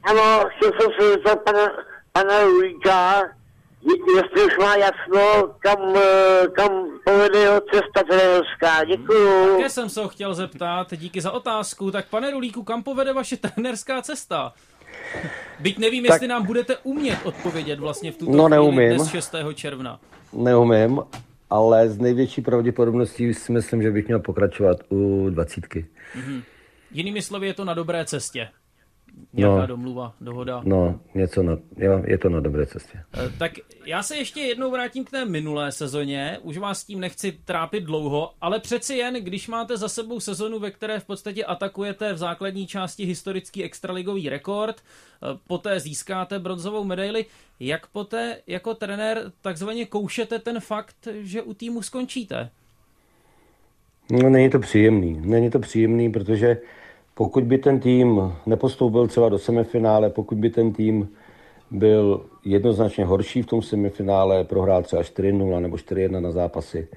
[0.03, 1.67] Ano, chtěl jsem se zeptat pana,
[2.11, 3.23] pana Lujíka,
[4.15, 6.71] jestli už má jasno, kam, eh, kam
[7.05, 8.83] povede jeho cesta trenerská.
[8.83, 9.55] Děkuju.
[9.55, 11.91] Také jsem se ho chtěl zeptat, díky za otázku.
[11.91, 14.53] Tak pane Rulíku, kam povede vaše trenerská cesta?
[15.59, 16.13] Byť nevím, tak...
[16.13, 18.95] jestli nám budete umět odpovědět vlastně v tuto no, chvíli neumím.
[18.95, 19.35] dnes 6.
[19.53, 19.99] června.
[20.33, 21.01] Neumím,
[21.49, 25.85] ale z největší pravděpodobností si myslím, že bych měl pokračovat u dvacítky.
[26.15, 26.41] Mm-hmm.
[26.91, 28.49] Jinými slovy je to na dobré cestě.
[29.33, 30.61] Nějaká no, domluva, dohoda.
[30.65, 32.97] No, něco na, jo, je to na dobré cestě.
[32.97, 33.51] E, tak
[33.85, 36.39] já se ještě jednou vrátím k té minulé sezóně.
[36.41, 40.71] Už vás tím nechci trápit dlouho, ale přeci jen, když máte za sebou sezonu, ve
[40.71, 44.81] které v podstatě atakujete v základní části historický extraligový rekord, e,
[45.47, 47.25] poté získáte bronzovou medaili,
[47.59, 52.49] jak poté jako trenér takzvaně koušete ten fakt, že u týmu skončíte?
[54.11, 55.21] No, není to příjemný.
[55.23, 56.57] Není to příjemný, protože
[57.13, 61.09] pokud by ten tým nepostoupil třeba do semifinále, pokud by ten tým
[61.71, 66.87] byl jednoznačně horší v tom semifinále, prohrál třeba 4-0 nebo 4-1 na zápasy,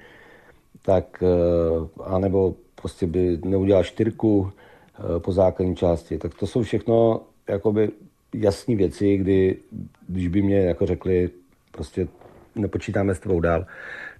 [0.81, 7.21] tak eh, anebo prostě by neudělal čtyřku eh, po základní části, tak to jsou všechno
[7.47, 7.89] jakoby
[8.35, 9.57] jasné věci, kdy,
[10.07, 11.29] když by mě jako řekli,
[11.71, 12.07] prostě
[12.55, 13.65] nepočítáme s tebou dál,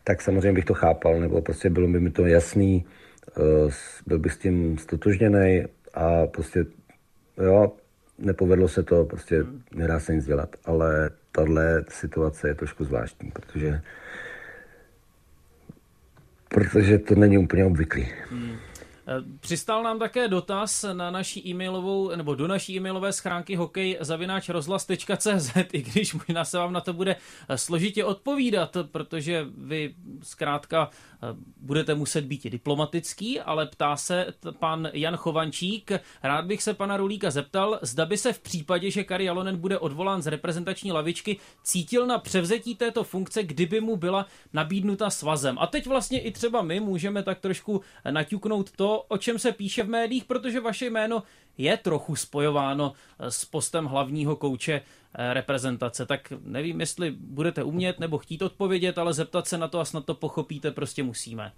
[0.04, 2.86] tak samozřejmě bych to chápal, nebo prostě bylo by mi to jasný,
[3.38, 3.72] eh,
[4.08, 6.66] byl bych s tím stotožněný a prostě
[7.44, 7.72] jo,
[8.20, 9.44] nepovedlo se to, prostě
[9.76, 13.82] nedá se nic dělat, ale tahle situace je trošku zvláštní, protože
[16.54, 18.08] protože to není úplně obvyklý.
[18.30, 18.56] Hmm.
[19.40, 25.52] Přistal nám také dotaz na naší e-mailovou, nebo do naší e-mailové schránky hokej zavináč rozhlas.cz,
[25.74, 27.16] i když možná se vám na to bude
[27.56, 34.28] složitě odpovídat, protože vy zkrátka eh, budete muset být diplomatický, ale ptá se
[34.60, 35.92] pan Jan Chovančík.
[36.24, 39.78] Rád bych se pana Rulíka zeptal, zda by se v případě, že Kari Jalonen bude
[39.78, 45.58] odvolán z reprezentační lavičky, cítil na převzetí této funkce, kdyby mu byla nabídnuta svazem.
[45.60, 49.84] A teď vlastně i třeba my můžeme tak trošku naťuknout to, o čem se píše
[49.84, 51.24] v médiích, protože vaše jméno
[51.58, 56.06] je trochu spojováno eh, s postem hlavního kouče eh, reprezentace.
[56.06, 60.06] Tak nevím, jestli budete umět nebo chtít odpovědět, ale zeptat se na to a snad
[60.06, 61.52] to pochopíte, prostě musíme.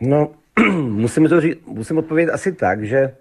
[0.00, 0.34] No,
[0.80, 3.16] musím, to říct, musím odpovědět asi tak, že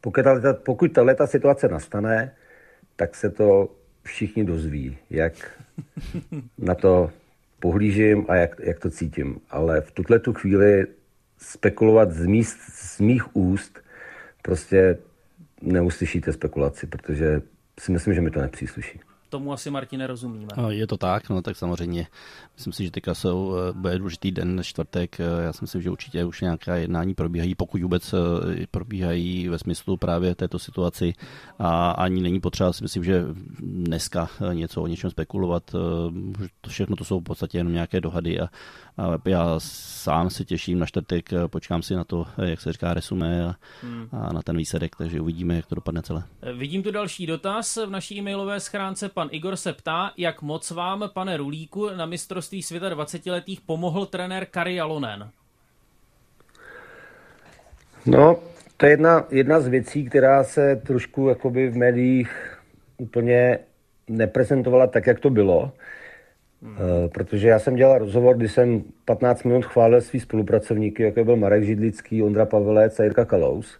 [0.00, 2.34] pokud ta, pokud tato situace nastane,
[2.96, 3.68] tak se to
[4.02, 5.62] všichni dozví, jak
[6.58, 7.10] na to
[7.60, 9.40] pohlížím a jak, jak to cítím.
[9.50, 10.86] Ale v tuhle tu chvíli
[11.38, 13.78] spekulovat z, míst, z mých úst
[14.42, 14.98] prostě
[15.62, 17.42] neuslyšíte spekulaci, protože
[17.80, 19.00] si myslím, že mi to nepřísluší
[19.36, 20.48] tomu asi Martin nerozumíme.
[20.56, 22.06] No, je to tak, no tak samozřejmě.
[22.56, 25.20] Myslím si, že teďka jsou, eh, bude důležitý den, čtvrtek.
[25.20, 29.58] Eh, já si myslím, že určitě už nějaká jednání probíhají, pokud vůbec eh, probíhají ve
[29.58, 31.12] smyslu právě této situaci.
[31.58, 33.24] A ani není potřeba, si myslím, že
[33.60, 35.70] dneska něco o něčem spekulovat.
[36.60, 38.48] To všechno to jsou v podstatě jenom nějaké dohady a
[39.26, 43.54] já sám se těším na čtvrtek, počkám si na to, jak se říká, resumé a,
[43.82, 44.08] hmm.
[44.12, 46.22] a na ten výsledek, takže uvidíme, jak to dopadne celé.
[46.58, 49.08] Vidím tu další dotaz v naší e-mailové schránce.
[49.08, 54.46] Pan Igor se ptá, jak moc vám, pane Rulíku, na mistrovství světa 20-letých pomohl trenér
[54.46, 55.30] Kari Jalonen?
[58.06, 58.36] No,
[58.76, 62.58] to je jedna, jedna z věcí, která se trošku jakoby v médiích
[62.96, 63.58] úplně
[64.08, 65.72] neprezentovala tak, jak to bylo.
[66.62, 67.08] Hmm.
[67.08, 71.64] Protože já jsem dělal rozhovor, kdy jsem 15 minut chválil svý spolupracovníky, jako byl Marek
[71.64, 73.78] Židlický, Ondra Pavelec a Jirka Kalous.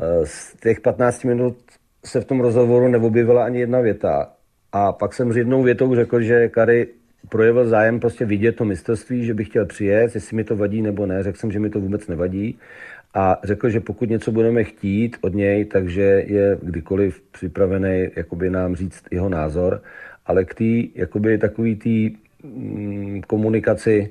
[0.00, 1.56] Uh, z těch 15 minut
[2.04, 4.32] se v tom rozhovoru neobjevila ani jedna věta.
[4.72, 6.88] A pak jsem s jednou větou řekl, že Kary
[7.28, 11.06] projevil zájem prostě vidět to mistrovství, že bych chtěl přijet, jestli mi to vadí nebo
[11.06, 11.22] ne.
[11.22, 12.58] Řekl jsem, že mi to vůbec nevadí.
[13.14, 18.76] A řekl, že pokud něco budeme chtít od něj, takže je kdykoliv připravený jakoby nám
[18.76, 19.82] říct jeho názor.
[20.26, 24.10] Ale k té jakoby takový té mm, komunikaci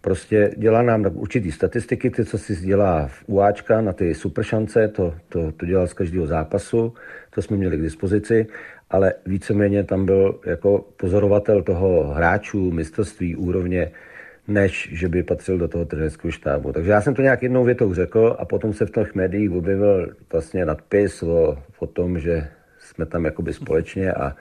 [0.00, 5.14] prostě dělá nám určitý statistiky, ty, co si dělá v UAčka na ty superšance, to,
[5.28, 6.94] to, to dělal z každého zápasu,
[7.30, 8.46] to jsme měli k dispozici
[8.92, 13.90] ale víceméně tam byl jako pozorovatel toho hráčů, mistrovství, úrovně,
[14.48, 16.72] než že by patřil do toho trenerského štábu.
[16.72, 20.14] Takže já jsem to nějak jednou větou řekl a potom se v těch médiích objevil
[20.32, 24.36] vlastně nadpis o, o tom, že jsme tam jakoby společně a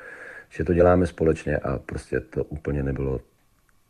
[0.51, 3.19] že to děláme společně a prostě to úplně nebylo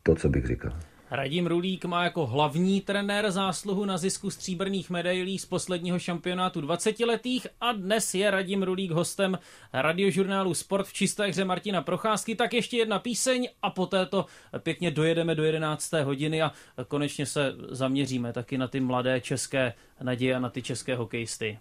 [0.04, 0.72] to, co bych říkal.
[1.12, 7.48] Radim Rulík má jako hlavní trenér zásluhu na zisku stříbrných medailí z posledního šampionátu 20-letých
[7.62, 9.40] a dnes je Radim Rulík hostem
[9.74, 12.36] radiožurnálu Sport v čisté hře Martina Procházky.
[12.36, 14.26] Tak ještě jedna píseň a poté to
[14.60, 15.94] pěkně dojedeme do 11.
[15.94, 16.52] hodiny a
[16.88, 21.60] konečně se zaměříme taky na ty mladé české naděje a na ty české hokejisty.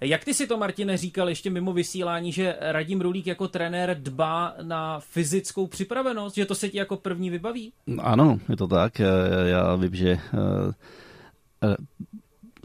[0.00, 4.54] Jak ty si to, Martine, říkal ještě mimo vysílání, že Radim Rulík jako trenér dbá
[4.62, 7.72] na fyzickou připravenost, že to se ti jako první vybaví?
[7.98, 8.98] Ano, je to tak.
[9.46, 11.76] Já vím, že eh,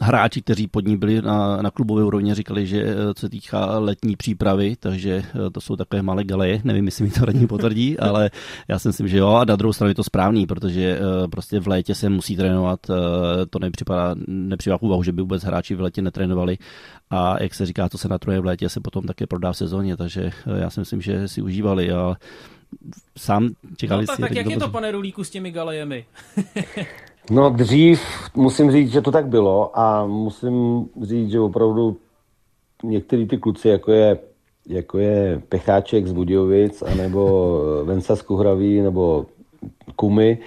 [0.01, 4.15] hráči, kteří pod ní byli na, na klubové úrovni, říkali, že eh, se týká letní
[4.15, 8.31] přípravy, takže to jsou takové malé galeje, nevím, jestli mi to radní potvrdí, ale
[8.67, 10.99] já si myslím, že jo, a na druhou stranu je to správný, protože
[11.31, 12.79] prostě v létě se musí trénovat,
[13.49, 16.57] to nepřipadá, nepřipadá v úvahu, že by vůbec hráči v létě netrénovali.
[17.11, 19.57] A jak se říká, to se na troje v létě se potom také prodá v
[19.57, 22.15] sezóně, takže eh, já si myslím, že si užívali a
[23.17, 24.21] sám čekali no, tak, si...
[24.21, 26.05] Tak jak je to, pane Rulíku, s těmi galejemi?
[27.29, 28.01] no dřív
[28.35, 31.97] musím říct, že to tak bylo a musím říct, že opravdu
[32.83, 34.19] některý ty kluci, jako je,
[34.67, 37.51] jako je Pecháček z Budějovic, anebo
[37.83, 39.25] Venca z Kuhraví, nebo
[39.95, 40.37] Kumy,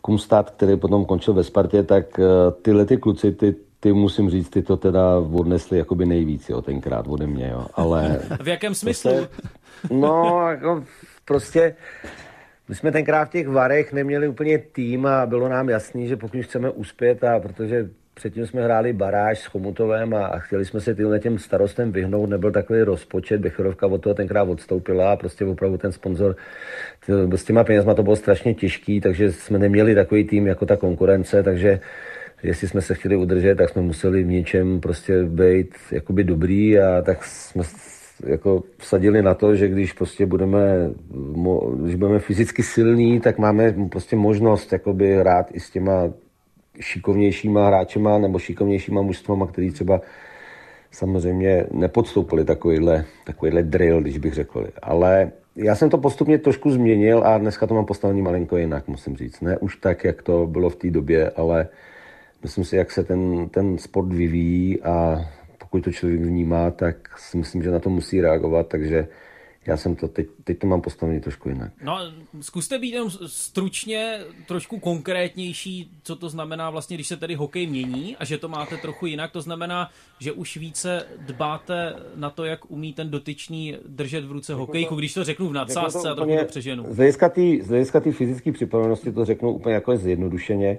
[0.00, 2.24] Kumstad, který potom končil ve Spartě, tak eh,
[2.62, 7.06] tyhle ty kluci, ty, ty musím říct, ty to teda odnesli jakoby nejvíc, jo, tenkrát
[7.08, 8.20] ode mě, jo, ale...
[8.42, 9.10] v jakém smyslu?
[9.10, 9.28] Se,
[9.90, 10.84] no, jako
[11.24, 11.76] prostě,
[12.68, 16.44] my jsme tenkrát v těch varech neměli úplně tým a bylo nám jasný, že pokud
[16.44, 20.94] chceme uspět a protože předtím jsme hráli baráž s Chomutovem a, a chtěli jsme se
[20.94, 25.78] tyhle těm starostem vyhnout, nebyl takový rozpočet, Becherovka od toho tenkrát odstoupila a prostě opravdu
[25.78, 26.36] ten sponzor
[27.36, 31.42] s těma penězma to bylo strašně těžký, takže jsme neměli takový tým jako ta konkurence,
[31.42, 31.80] takže
[32.42, 37.02] jestli jsme se chtěli udržet, tak jsme museli v něčem prostě být jakoby dobrý a
[37.02, 37.62] tak jsme
[38.26, 40.90] jako vsadili na to, že když prostě budeme,
[41.82, 46.10] když budeme fyzicky silní, tak máme prostě možnost jakoby hrát i s těma
[46.80, 50.00] šikovnějšíma hráčema nebo šikovnějšíma mužstvama, který třeba
[50.90, 54.66] samozřejmě nepodstoupili takovýhle, takovýhle drill, když bych řekl.
[54.82, 59.16] Ale já jsem to postupně trošku změnil a dneska to mám postavený malinko jinak, musím
[59.16, 59.40] říct.
[59.40, 61.68] Ne už tak, jak to bylo v té době, ale
[62.42, 65.24] myslím si, jak se ten, ten sport vyvíjí a
[65.62, 69.08] pokud to člověk vnímá, tak si myslím, že na to musí reagovat, takže
[69.66, 71.72] já jsem to, teď, teď to mám postavený trošku jinak.
[71.82, 71.98] No,
[72.40, 78.16] zkuste být jenom stručně trošku konkrétnější, co to znamená vlastně, když se tedy hokej mění
[78.16, 79.32] a že to máte trochu jinak.
[79.32, 84.54] To znamená, že už více dbáte na to, jak umí ten dotyčný držet v ruce
[84.54, 86.84] hokejku, když to řeknu v nadsázce a trochu to přeženu.
[86.88, 86.96] Z
[87.68, 90.78] hlediska té fyzické připravenosti to řeknu úplně jako zjednodušeně.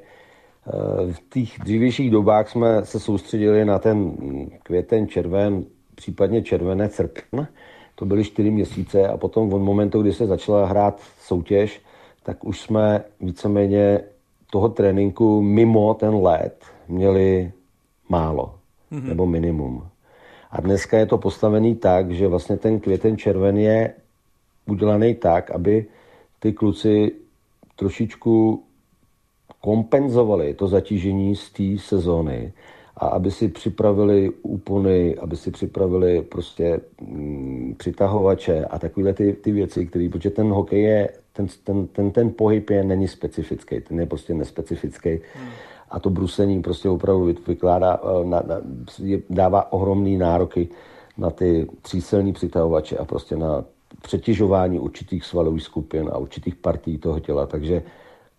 [0.67, 4.15] Eh, v těch dřívějších dobách jsme se soustředili na ten
[4.63, 7.47] květen, červen, případně červené srpen.
[7.95, 11.81] To byly čtyři měsíce a potom od momentu, kdy se začala hrát soutěž,
[12.23, 13.99] tak už jsme víceméně
[14.51, 17.51] toho tréninku mimo ten let měli
[18.09, 18.55] málo
[18.91, 19.07] mm-hmm.
[19.07, 19.87] nebo minimum.
[20.51, 23.93] A dneska je to postavený tak, že vlastně ten květen červen je
[24.65, 25.85] udělaný tak, aby
[26.39, 27.11] ty kluci
[27.75, 28.63] trošičku
[29.63, 32.53] kompenzovali to zatížení z té sezóny
[32.97, 39.51] a aby si připravili úpony, aby si připravili prostě mm, přitahovače a takovéhle ty, ty
[39.51, 43.99] věci, které, protože ten hokej je, ten, ten, ten, ten pohyb je není specifický, ten
[43.99, 45.09] je prostě nespecifický.
[45.09, 45.49] Hmm.
[45.89, 48.55] A to brusení prostě opravdu vykládá, eh, na, na,
[49.29, 50.67] dává ohromné nároky
[51.17, 53.63] na ty tříselní přitahovače a prostě na
[54.01, 57.45] přetěžování určitých svalových skupin a určitých partí toho těla.
[57.45, 57.83] Takže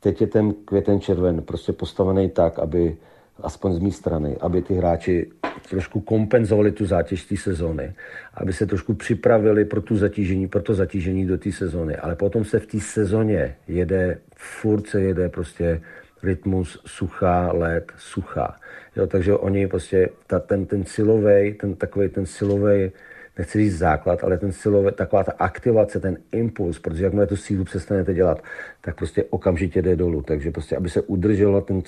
[0.05, 2.97] teď je ten květen červen prostě postavený tak, aby
[3.43, 5.31] aspoň z mé strany, aby ty hráči
[5.71, 7.95] trošku kompenzovali tu zátěž té sezóny,
[8.35, 11.97] aby se trošku připravili pro tu zatížení, pro to zatížení do té sezóny.
[11.97, 15.81] Ale potom se v té sezóně jede, furt se jede prostě
[16.23, 18.57] rytmus suchá, led, suchá.
[18.97, 22.93] Jo, takže oni prostě, ta, ten, ten silový, ten takový ten silový
[23.39, 27.65] nechci říct základ, ale ten silový, taková ta aktivace, ten impuls, protože jakmile tu sílu
[27.65, 28.43] přestanete dělat,
[28.81, 30.23] tak prostě okamžitě jde dolů.
[30.23, 31.83] Takže prostě, aby se udržel ten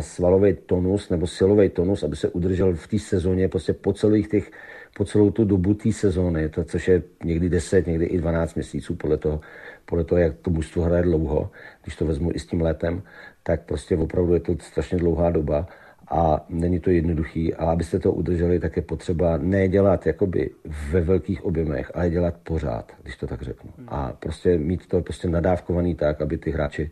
[0.00, 4.50] svalový tonus nebo silový tonus, aby se udržel v té sezóně prostě po celých těch,
[4.96, 8.94] po celou tu dobu té sezóny, to, což je někdy 10, někdy i 12 měsíců
[8.94, 9.40] podle toho,
[9.84, 11.50] podle toho, jak to mužstvo hraje dlouho,
[11.82, 13.02] když to vezmu i s tím letem,
[13.42, 15.66] tak prostě opravdu je to strašně dlouhá doba
[16.10, 17.54] a není to jednoduchý.
[17.54, 20.50] A abyste to udrželi, tak je potřeba nedělat jakoby
[20.90, 23.70] ve velkých objemech, ale dělat pořád, když to tak řeknu.
[23.88, 26.90] A prostě mít to prostě nadávkovaný tak, aby ty hráči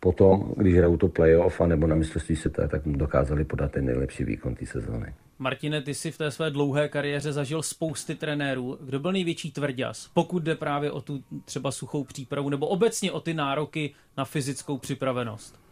[0.00, 4.24] potom, když hrajou to playoff a nebo na mistrovství světa, tak dokázali podat ten nejlepší
[4.24, 5.14] výkon té sezóny.
[5.38, 8.78] Martine, ty jsi v té své dlouhé kariéře zažil spousty trenérů.
[8.80, 13.20] Kdo byl největší tvrďas, pokud jde právě o tu třeba suchou přípravu nebo obecně o
[13.20, 15.63] ty nároky na fyzickou připravenost?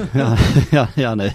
[0.14, 0.36] já,
[0.72, 1.32] já, já ne.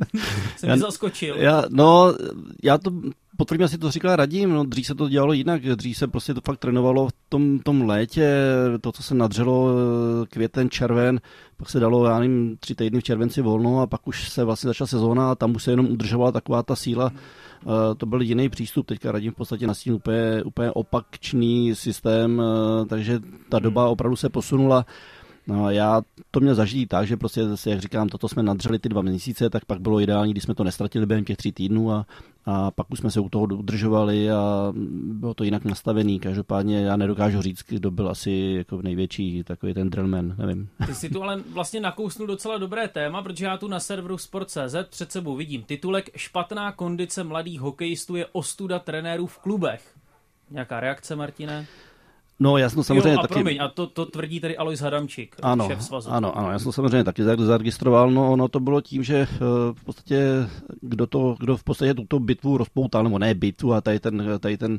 [0.56, 1.36] Jsem já, zaskočil.
[1.36, 2.14] Já, no,
[2.62, 2.90] já to
[3.36, 6.40] potvrdím, asi to říkal Radím, no, dřív se to dělalo jinak, dřív se prostě to
[6.40, 8.34] fakt trénovalo v tom, tom létě,
[8.80, 9.68] to, co se nadřelo
[10.28, 11.20] květen, červen,
[11.56, 14.68] pak se dalo, já nevím, tři týdny v červenci volno a pak už se vlastně
[14.68, 17.12] začala sezóna a tam už se jenom udržovala taková ta síla.
[17.64, 22.38] Uh, to byl jiný přístup, teďka radím v podstatě na stín úplně, úplně opakčný systém,
[22.38, 24.78] uh, takže ta doba opravdu se posunula.
[24.78, 28.88] Uh, No, já to měl zažít tak, že prostě, jak říkám, toto jsme nadřeli ty
[28.88, 32.06] dva měsíce, tak pak bylo ideální, když jsme to nestratili během těch tří týdnů a,
[32.44, 34.72] a pak už jsme se u toho udržovali a
[35.02, 36.20] bylo to jinak nastavený.
[36.20, 40.68] Každopádně já nedokážu říct, kdo byl asi jako největší takový ten drillman, nevím.
[40.86, 44.74] Ty si tu ale vlastně nakousnul docela dobré téma, protože já tu na serveru Sport.cz
[44.90, 49.96] před sebou vidím titulek Špatná kondice mladých hokejistů je ostuda trenérů v klubech.
[50.50, 51.66] Nějaká reakce, Martine?
[52.40, 53.34] No, já jsem samozřejmě jo, a taky...
[53.34, 56.10] Promiň, a to, to tvrdí tady Alois Hadamčík, ano, šéf svazu.
[56.10, 59.38] Ano, ano, já jsem samozřejmě taky zaregistroval, no, no to bylo tím, že eh,
[59.72, 60.22] v podstatě,
[60.80, 64.58] kdo, to, kdo v podstatě tuto bitvu rozpoutal, nebo ne bitvu, a tady ten, tady
[64.58, 64.78] ten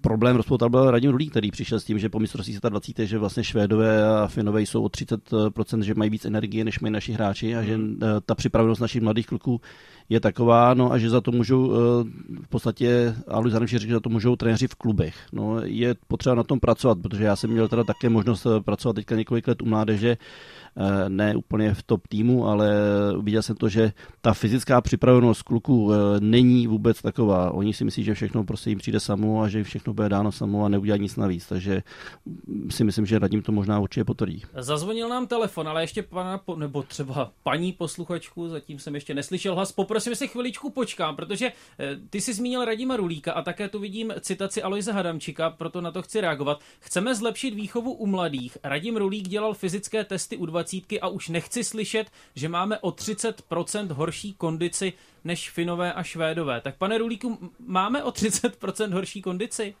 [0.00, 3.18] problém rozpoutal byl Radim Rulík, který přišel s tím, že po mistrovství světa 20, že
[3.18, 7.56] vlastně Švédové a Finové jsou o 30%, že mají víc energie, než mají naši hráči
[7.56, 8.00] a že hmm.
[8.02, 9.60] eh, ta připravenost našich mladých kluků
[10.08, 11.76] je taková, no a že za to můžou eh,
[12.42, 15.14] v podstatě, a Luis řekl, že za to můžou trenéři v klubech.
[15.32, 18.92] No, je potřeba na tom pracovat, protože já jsem měl teda také možnost eh, pracovat
[18.92, 20.16] teďka několik let u mládeže,
[21.08, 22.70] ne úplně v top týmu, ale
[23.20, 27.50] viděl jsem to, že ta fyzická připravenost kluků eh, není vůbec taková.
[27.50, 30.64] Oni si myslí, že všechno prostě jim přijde samo a že všechno bude dáno samo
[30.64, 31.46] a neudělat nic navíc.
[31.46, 31.82] Takže
[32.70, 34.42] si myslím, že nad ním to možná určitě potvrdí.
[34.58, 39.72] Zazvonil nám telefon, ale ještě pana, nebo třeba paní posluchačku, zatím jsem ještě neslyšel hlas.
[39.72, 44.12] Poprosím si chviličku počkám, protože eh, ty jsi zmínil Radima Rulíka a také tu vidím
[44.20, 46.60] citaci Aloise Hadamčika, proto na to chci reagovat.
[46.80, 48.58] Chceme zlepšit výchovu u mladých.
[48.64, 52.90] Radim Rulík dělal fyzické testy u 20 dvacítky a už nechci slyšet, že máme o
[52.90, 54.92] 30% horší kondici
[55.24, 56.60] než Finové a Švédové.
[56.60, 59.74] Tak pane Rulíku, máme o 30% horší kondici?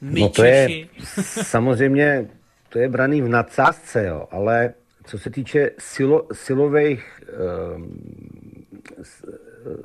[0.00, 0.88] My no to Češi.
[0.96, 1.04] je
[1.44, 2.28] samozřejmě,
[2.68, 4.74] to je braný v nadsázce, jo, ale
[5.04, 7.86] co se týče silo, silových, uh,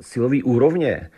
[0.01, 1.09] silový úrovně,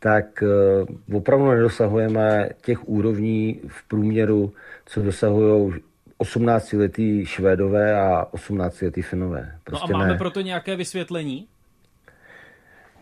[0.00, 4.52] tak uh, opravdu nedosahujeme těch úrovní v průměru,
[4.86, 5.82] co dosahují
[6.20, 9.58] 18-letý Švédové a 18-letý Finové.
[9.64, 10.18] Prostě no a máme ne.
[10.18, 11.46] proto nějaké vysvětlení?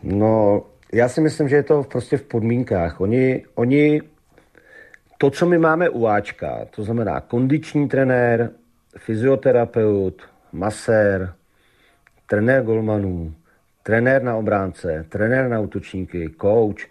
[0.03, 3.01] No, já si myslím, že je to prostě v podmínkách.
[3.01, 4.03] Oni, oni
[5.19, 8.51] to, co my máme u Ačka, to znamená kondiční trenér,
[8.99, 11.35] fyzioterapeut, masér,
[12.27, 13.35] trenér golmanů,
[13.83, 16.87] trenér na obránce, trenér na útočníky, coach,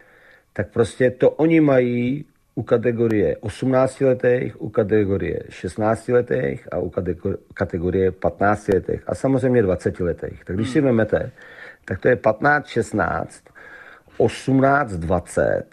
[0.54, 2.26] tak prostě to oni mají
[2.56, 6.92] u kategorie 18 letých, u kategorie 16 letých a u
[7.54, 10.46] kategorie 15 letých a samozřejmě 20 letých.
[10.46, 10.88] Tak když si hmm.
[10.88, 11.32] vezmete,
[11.86, 13.44] tak to je 15, 16,
[14.18, 15.64] 18, 20,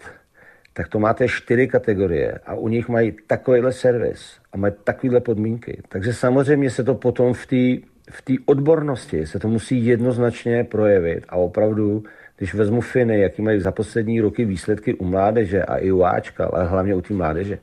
[0.73, 5.81] tak to máte čtyři kategorie a u nich mají takovýhle servis a mají takovéhle podmínky.
[5.89, 11.25] Takže samozřejmě se to potom v té v té odbornosti se to musí jednoznačně projevit
[11.29, 12.03] a opravdu,
[12.39, 16.45] když vezmu Finy, jaký mají za poslední roky výsledky u mládeže a i u Ačka,
[16.45, 17.59] ale hlavně u té mládeže,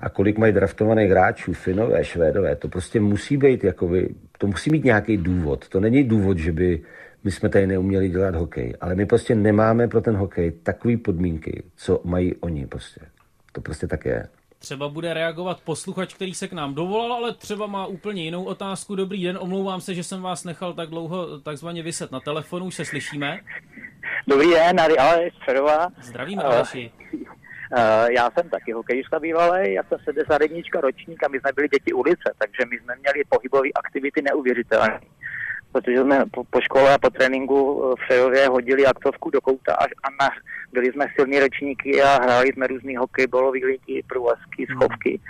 [0.00, 4.08] a kolik mají draftovaných hráčů, Finové, Švédové, to prostě musí být, jakoby,
[4.38, 5.68] to musí mít nějaký důvod.
[5.68, 6.80] To není důvod, že by
[7.24, 11.62] my jsme tady neuměli dělat hokej, ale my prostě nemáme pro ten hokej takové podmínky,
[11.76, 13.00] co mají oni prostě.
[13.52, 14.26] To prostě tak je.
[14.62, 18.94] Třeba bude reagovat posluchač, který se k nám dovolal, ale třeba má úplně jinou otázku.
[18.94, 22.74] Dobrý den, omlouvám se, že jsem vás nechal tak dlouho takzvaně vyset na telefonu, už
[22.74, 23.40] se slyšíme.
[24.26, 25.88] Dobrý den, tady Aleš Čerová.
[26.02, 26.92] Zdravíme, uh, Aleši.
[27.12, 31.92] Uh, já jsem taky hokejista bývalý, já jsem 71 ročník a my jsme byli děti
[31.92, 35.00] ulice, takže my jsme měli pohybové aktivity neuvěřitelné
[35.72, 39.84] protože jsme po, po škole a po tréninku v Fejově hodili aktovku do kouta a,
[39.84, 40.30] a na,
[40.72, 45.20] byli jsme silní ročníky a hráli jsme různý hokejbalové ligy, průvazky, schovky.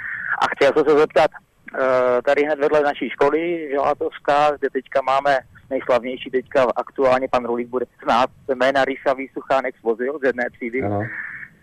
[0.43, 1.31] A chtěl jsem se zeptat,
[1.79, 5.39] eh, tady hned vedle naší školy, Želatovská, kde teďka máme
[5.71, 10.83] nejslavnější teďka aktuálně pan Rulík bude znát jména Ríša Výsuchánek svozil z jedné třídy.
[10.83, 11.03] Ano.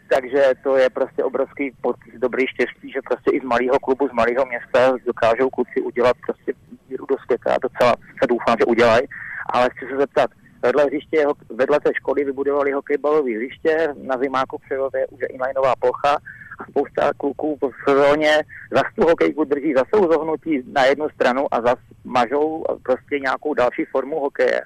[0.10, 1.72] Takže to je prostě obrovský
[2.18, 6.54] dobrý štěstí, že prostě i z malého klubu, z malého města dokážou kluci udělat prostě
[6.90, 9.08] míru do světa a docela se doufám, že udělají.
[9.50, 10.30] Ale chci se zeptat,
[10.64, 16.18] vedle hřiště, vedle té školy vybudovali hokejbalové hřiště, na Zimáku Přerově už je inlineová plocha
[16.60, 18.32] a spousta kluků v sezóně
[18.72, 23.86] zas tu hokejku drží, zase zohnutí na jednu stranu a zase mažou prostě nějakou další
[23.86, 24.62] formu hokeje.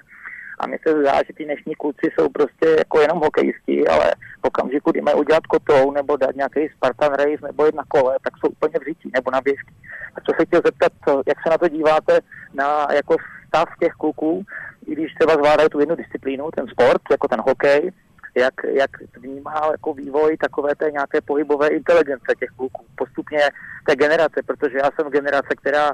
[0.62, 4.44] A mně se zdá, že ty dnešní kluci jsou prostě jako jenom hokejisti, ale v
[4.44, 8.48] okamžiku, kdy mají udělat kotou nebo dát nějaký Spartan Race nebo jedna kole, tak jsou
[8.48, 9.74] úplně v řití nebo na běžky.
[10.14, 10.92] A co se chtěl zeptat,
[11.26, 12.20] jak se na to díváte
[12.54, 13.16] na jako
[13.48, 14.44] stav těch kluků,
[14.86, 17.92] i když třeba zvládají tu jednu disciplínu, ten sport, jako ten hokej,
[18.34, 23.40] jak, jak vnímá jako vývoj takové té nějaké pohybové inteligence těch kluků, postupně
[23.86, 25.92] té generace, protože já jsem generace, která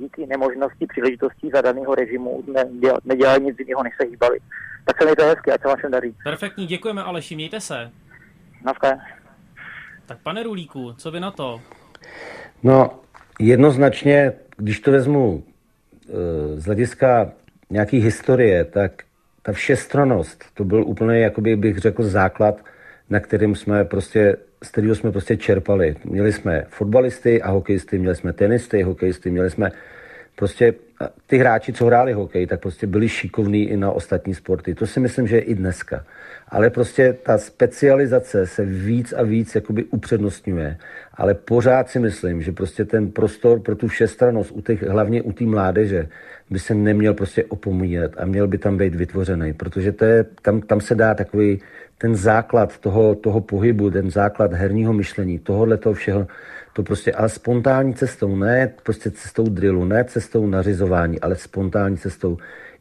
[0.00, 4.38] díky nemožnosti příležitostí zadaného režimu neděl, nedělali nic jiného, než se hýbali.
[4.84, 6.14] Tak se mějte hezky, ať se vašem daří.
[6.24, 7.90] Perfektní, děkujeme Aleši, mějte se.
[8.64, 8.98] Navka.
[10.06, 11.60] Tak pane Rulíku, co vy na to?
[12.62, 13.00] No,
[13.38, 15.44] jednoznačně, když to vezmu
[16.08, 17.32] eh, z hlediska
[17.70, 19.02] nějaký historie, tak
[19.42, 22.64] ta všestronost, to byl úplně, jakoby bych řekl, základ,
[23.10, 25.96] na kterým jsme prostě, z kterého jsme prostě čerpali.
[26.04, 29.72] Měli jsme fotbalisty a hokejisty, měli jsme tenisty, hokejisty, měli jsme
[30.36, 30.74] prostě
[31.26, 34.74] ty hráči, co hráli hokej, tak prostě byli šikovní i na ostatní sporty.
[34.74, 36.04] To si myslím, že je i dneska.
[36.48, 40.76] Ale prostě ta specializace se víc a víc jakoby upřednostňuje.
[41.14, 45.32] Ale pořád si myslím, že prostě ten prostor pro tu všestranost, u těch, hlavně u
[45.32, 46.08] té mládeže,
[46.50, 50.60] by se neměl prostě opomíjet a měl by tam být vytvořený, protože to je, tam,
[50.60, 51.60] tam se dá takový
[52.00, 56.26] ten základ toho, toho pohybu, ten základ herního myšlení, tohohle toho všeho,
[56.72, 62.38] to prostě ale spontánní cestou, ne prostě cestou drillu, ne cestou nařizování, ale spontánní cestou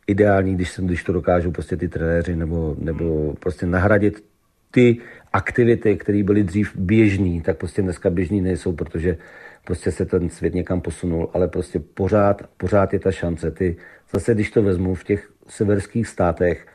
[0.08, 4.24] ideální, když, jsem, když to dokážou prostě ty trenéři nebo, nebo prostě nahradit
[4.72, 4.98] ty
[5.34, 9.18] aktivity, které byly dřív běžný, tak prostě dneska běžný nejsou, protože
[9.66, 13.52] prostě se ten svět někam posunul, ale prostě pořád, pořád je ta šance.
[13.52, 13.76] Ty,
[14.14, 16.68] zase když to vezmu v těch severských státech,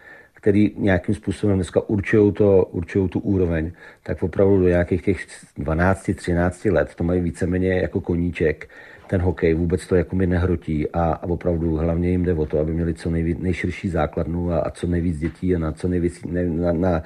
[0.45, 3.73] který nějakým způsobem dneska určují, to, určují tu úroveň,
[4.03, 5.27] tak opravdu do nějakých těch
[5.59, 8.69] 12-13 let to mají víceméně jako koníček
[9.07, 12.59] ten hokej, vůbec to jako mi nehrotí a, a opravdu hlavně jim jde o to,
[12.59, 16.25] aby měli co nejvíc, nejširší základnu a, a co nejvíc dětí a na co nejvíc,
[16.25, 17.03] ne, na, na,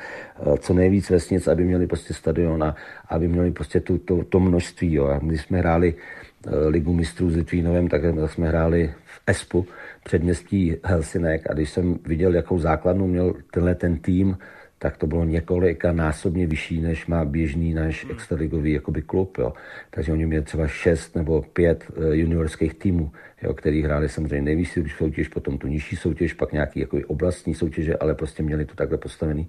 [0.59, 2.77] co nejvíc vesnic, aby měli prostě stadion a
[3.09, 4.95] aby měli prostě tu, to, to množství.
[4.95, 5.07] Jo.
[5.07, 9.67] A když jsme hráli uh, ligu mistrů s Litvínovem, tak jsme hráli v Espu,
[10.05, 14.37] předměstí Helsinek a když jsem viděl, jakou základnu měl tenhle ten tým,
[14.79, 19.39] tak to bylo několika násobně vyšší, než má běžný náš extraligový jakoby klub.
[19.39, 19.53] Jo.
[19.91, 23.13] Takže oni měli třeba šest nebo pět eh, juniorských týmů,
[23.43, 27.97] jo, který hráli samozřejmě nejvyšší soutěž, potom tu nižší soutěž, pak nějaký jako oblastní soutěže,
[27.97, 29.49] ale prostě měli to takhle postavený.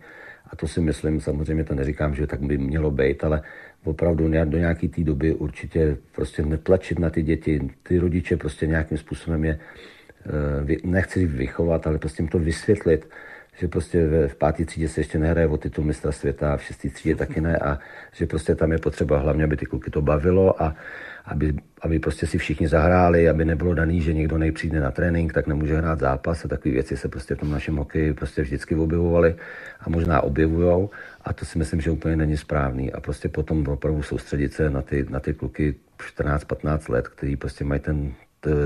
[0.50, 3.42] A to si myslím, samozřejmě to neříkám, že tak by mělo být, ale
[3.84, 8.98] opravdu do nějaké té doby určitě prostě netlačit na ty děti, ty rodiče prostě nějakým
[8.98, 9.60] způsobem je,
[10.70, 13.08] eh, nechci vychovat, ale prostě jim to vysvětlit,
[13.60, 17.16] že prostě v, páté třídě se ještě nehraje o titul mistra světa, v šesté třídě
[17.16, 17.80] taky ne a
[18.14, 20.76] že prostě tam je potřeba hlavně, aby ty kluky to bavilo a
[21.26, 25.48] aby, aby prostě si všichni zahráli, aby nebylo daný, že někdo nejpřijde na trénink, tak
[25.48, 29.36] nemůže hrát zápas a takové věci se prostě v tom našem hokeji prostě vždycky objevovaly
[29.80, 30.90] a možná objevujou
[31.26, 34.82] a to si myslím, že úplně není správný a prostě potom opravdu soustředit se na
[34.82, 35.76] ty, na ty kluky
[36.18, 38.14] 14-15 let, kteří prostě mají ten,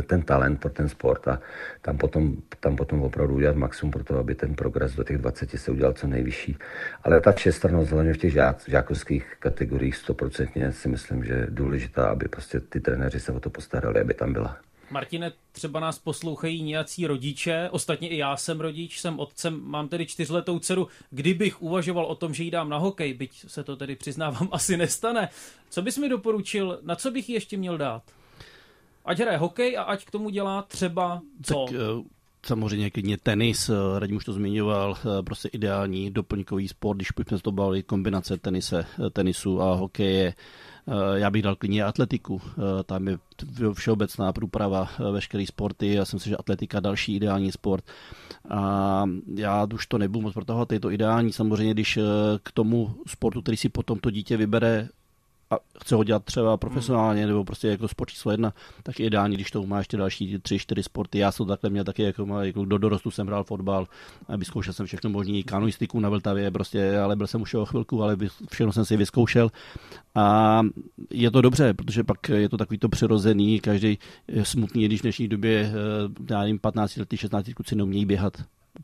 [0.08, 1.42] ten talent pro ten sport a
[1.82, 5.50] tam potom, tam potom opravdu udělat maximum pro to, aby ten progres do těch 20
[5.50, 6.58] se udělal co nejvyšší.
[7.04, 12.08] Ale ta všestrannost hlavně v těch žák, žákovských kategoriích stoprocentně si myslím, že je důležitá,
[12.08, 14.58] aby prostě ty trenéři se o to postarali, aby tam byla.
[14.90, 20.06] Martine, třeba nás poslouchají nějací rodiče, ostatně i já jsem rodič, jsem otcem, mám tedy
[20.06, 20.88] čtyřletou dceru.
[21.10, 24.78] Kdybych uvažoval o tom, že jí dám na hokej, byť se to tedy přiznávám, asi
[24.78, 25.30] nestane,
[25.70, 28.04] co bys mi doporučil, na co bych ji ještě měl dát?
[29.06, 31.66] Ať hraje hokej a ať k tomu dělá třeba co?
[31.66, 32.04] Tak, eh,
[32.46, 37.40] samozřejmě klidně tenis, eh, Radim už to zmiňoval, eh, prostě ideální doplňkový sport, když jsme
[37.40, 40.34] to bavili, kombinace tenise, tenisu a hokeje.
[41.14, 42.42] Já bych dal klidně atletiku,
[42.86, 43.18] tam je
[43.74, 47.84] všeobecná průprava veškerý sporty, já jsem si, že atletika další ideální sport.
[48.50, 49.04] A
[49.36, 52.00] já už to nebudu moc protahovat, je to ideální samozřejmě, když
[52.44, 54.90] k tomu sportu, který si potom to dítě vybere,
[55.54, 59.36] a chce ho dělat třeba profesionálně nebo prostě jako sport číslo jedna, tak je ideální,
[59.36, 61.18] když to má ještě další tři, čtyři sporty.
[61.18, 63.88] Já jsem takhle měl taky, jako, jako do dorostu jsem hrál fotbal,
[64.38, 68.18] vyzkoušel jsem všechno možný, kanoistiku na Vltavě, prostě, ale byl jsem už o chvilku, ale
[68.52, 69.52] všechno jsem si vyzkoušel.
[70.16, 70.62] A
[71.12, 74.00] je to dobře, protože pak je to takový to přirozený, každý
[74.44, 78.38] smutný, když v dnešní době, eh, já nevím, 15 letý, 16 kluci neumějí běhat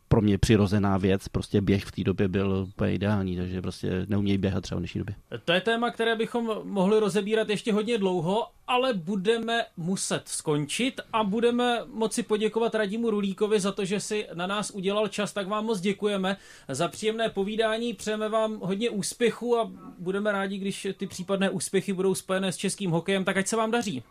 [0.07, 4.37] pro mě přirozená věc, prostě běh v té době byl úplně ideální, takže prostě neumějí
[4.37, 5.15] běhat třeba v dnešní době.
[5.45, 11.23] To je téma, které bychom mohli rozebírat ještě hodně dlouho, ale budeme muset skončit a
[11.23, 15.65] budeme moci poděkovat Radimu Rulíkovi za to, že si na nás udělal čas, tak vám
[15.65, 16.37] moc děkujeme
[16.67, 22.15] za příjemné povídání, přejeme vám hodně úspěchu a budeme rádi, když ty případné úspěchy budou
[22.15, 24.03] spojené s českým hokejem, tak ať se vám daří.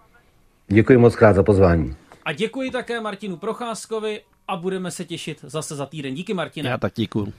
[0.68, 1.97] Děkuji moc krát za pozvání.
[2.24, 6.14] A děkuji také Martinu Procházkovi a budeme se těšit zase za týden.
[6.14, 6.68] Díky Martine.
[6.68, 7.32] Já tak děkuji.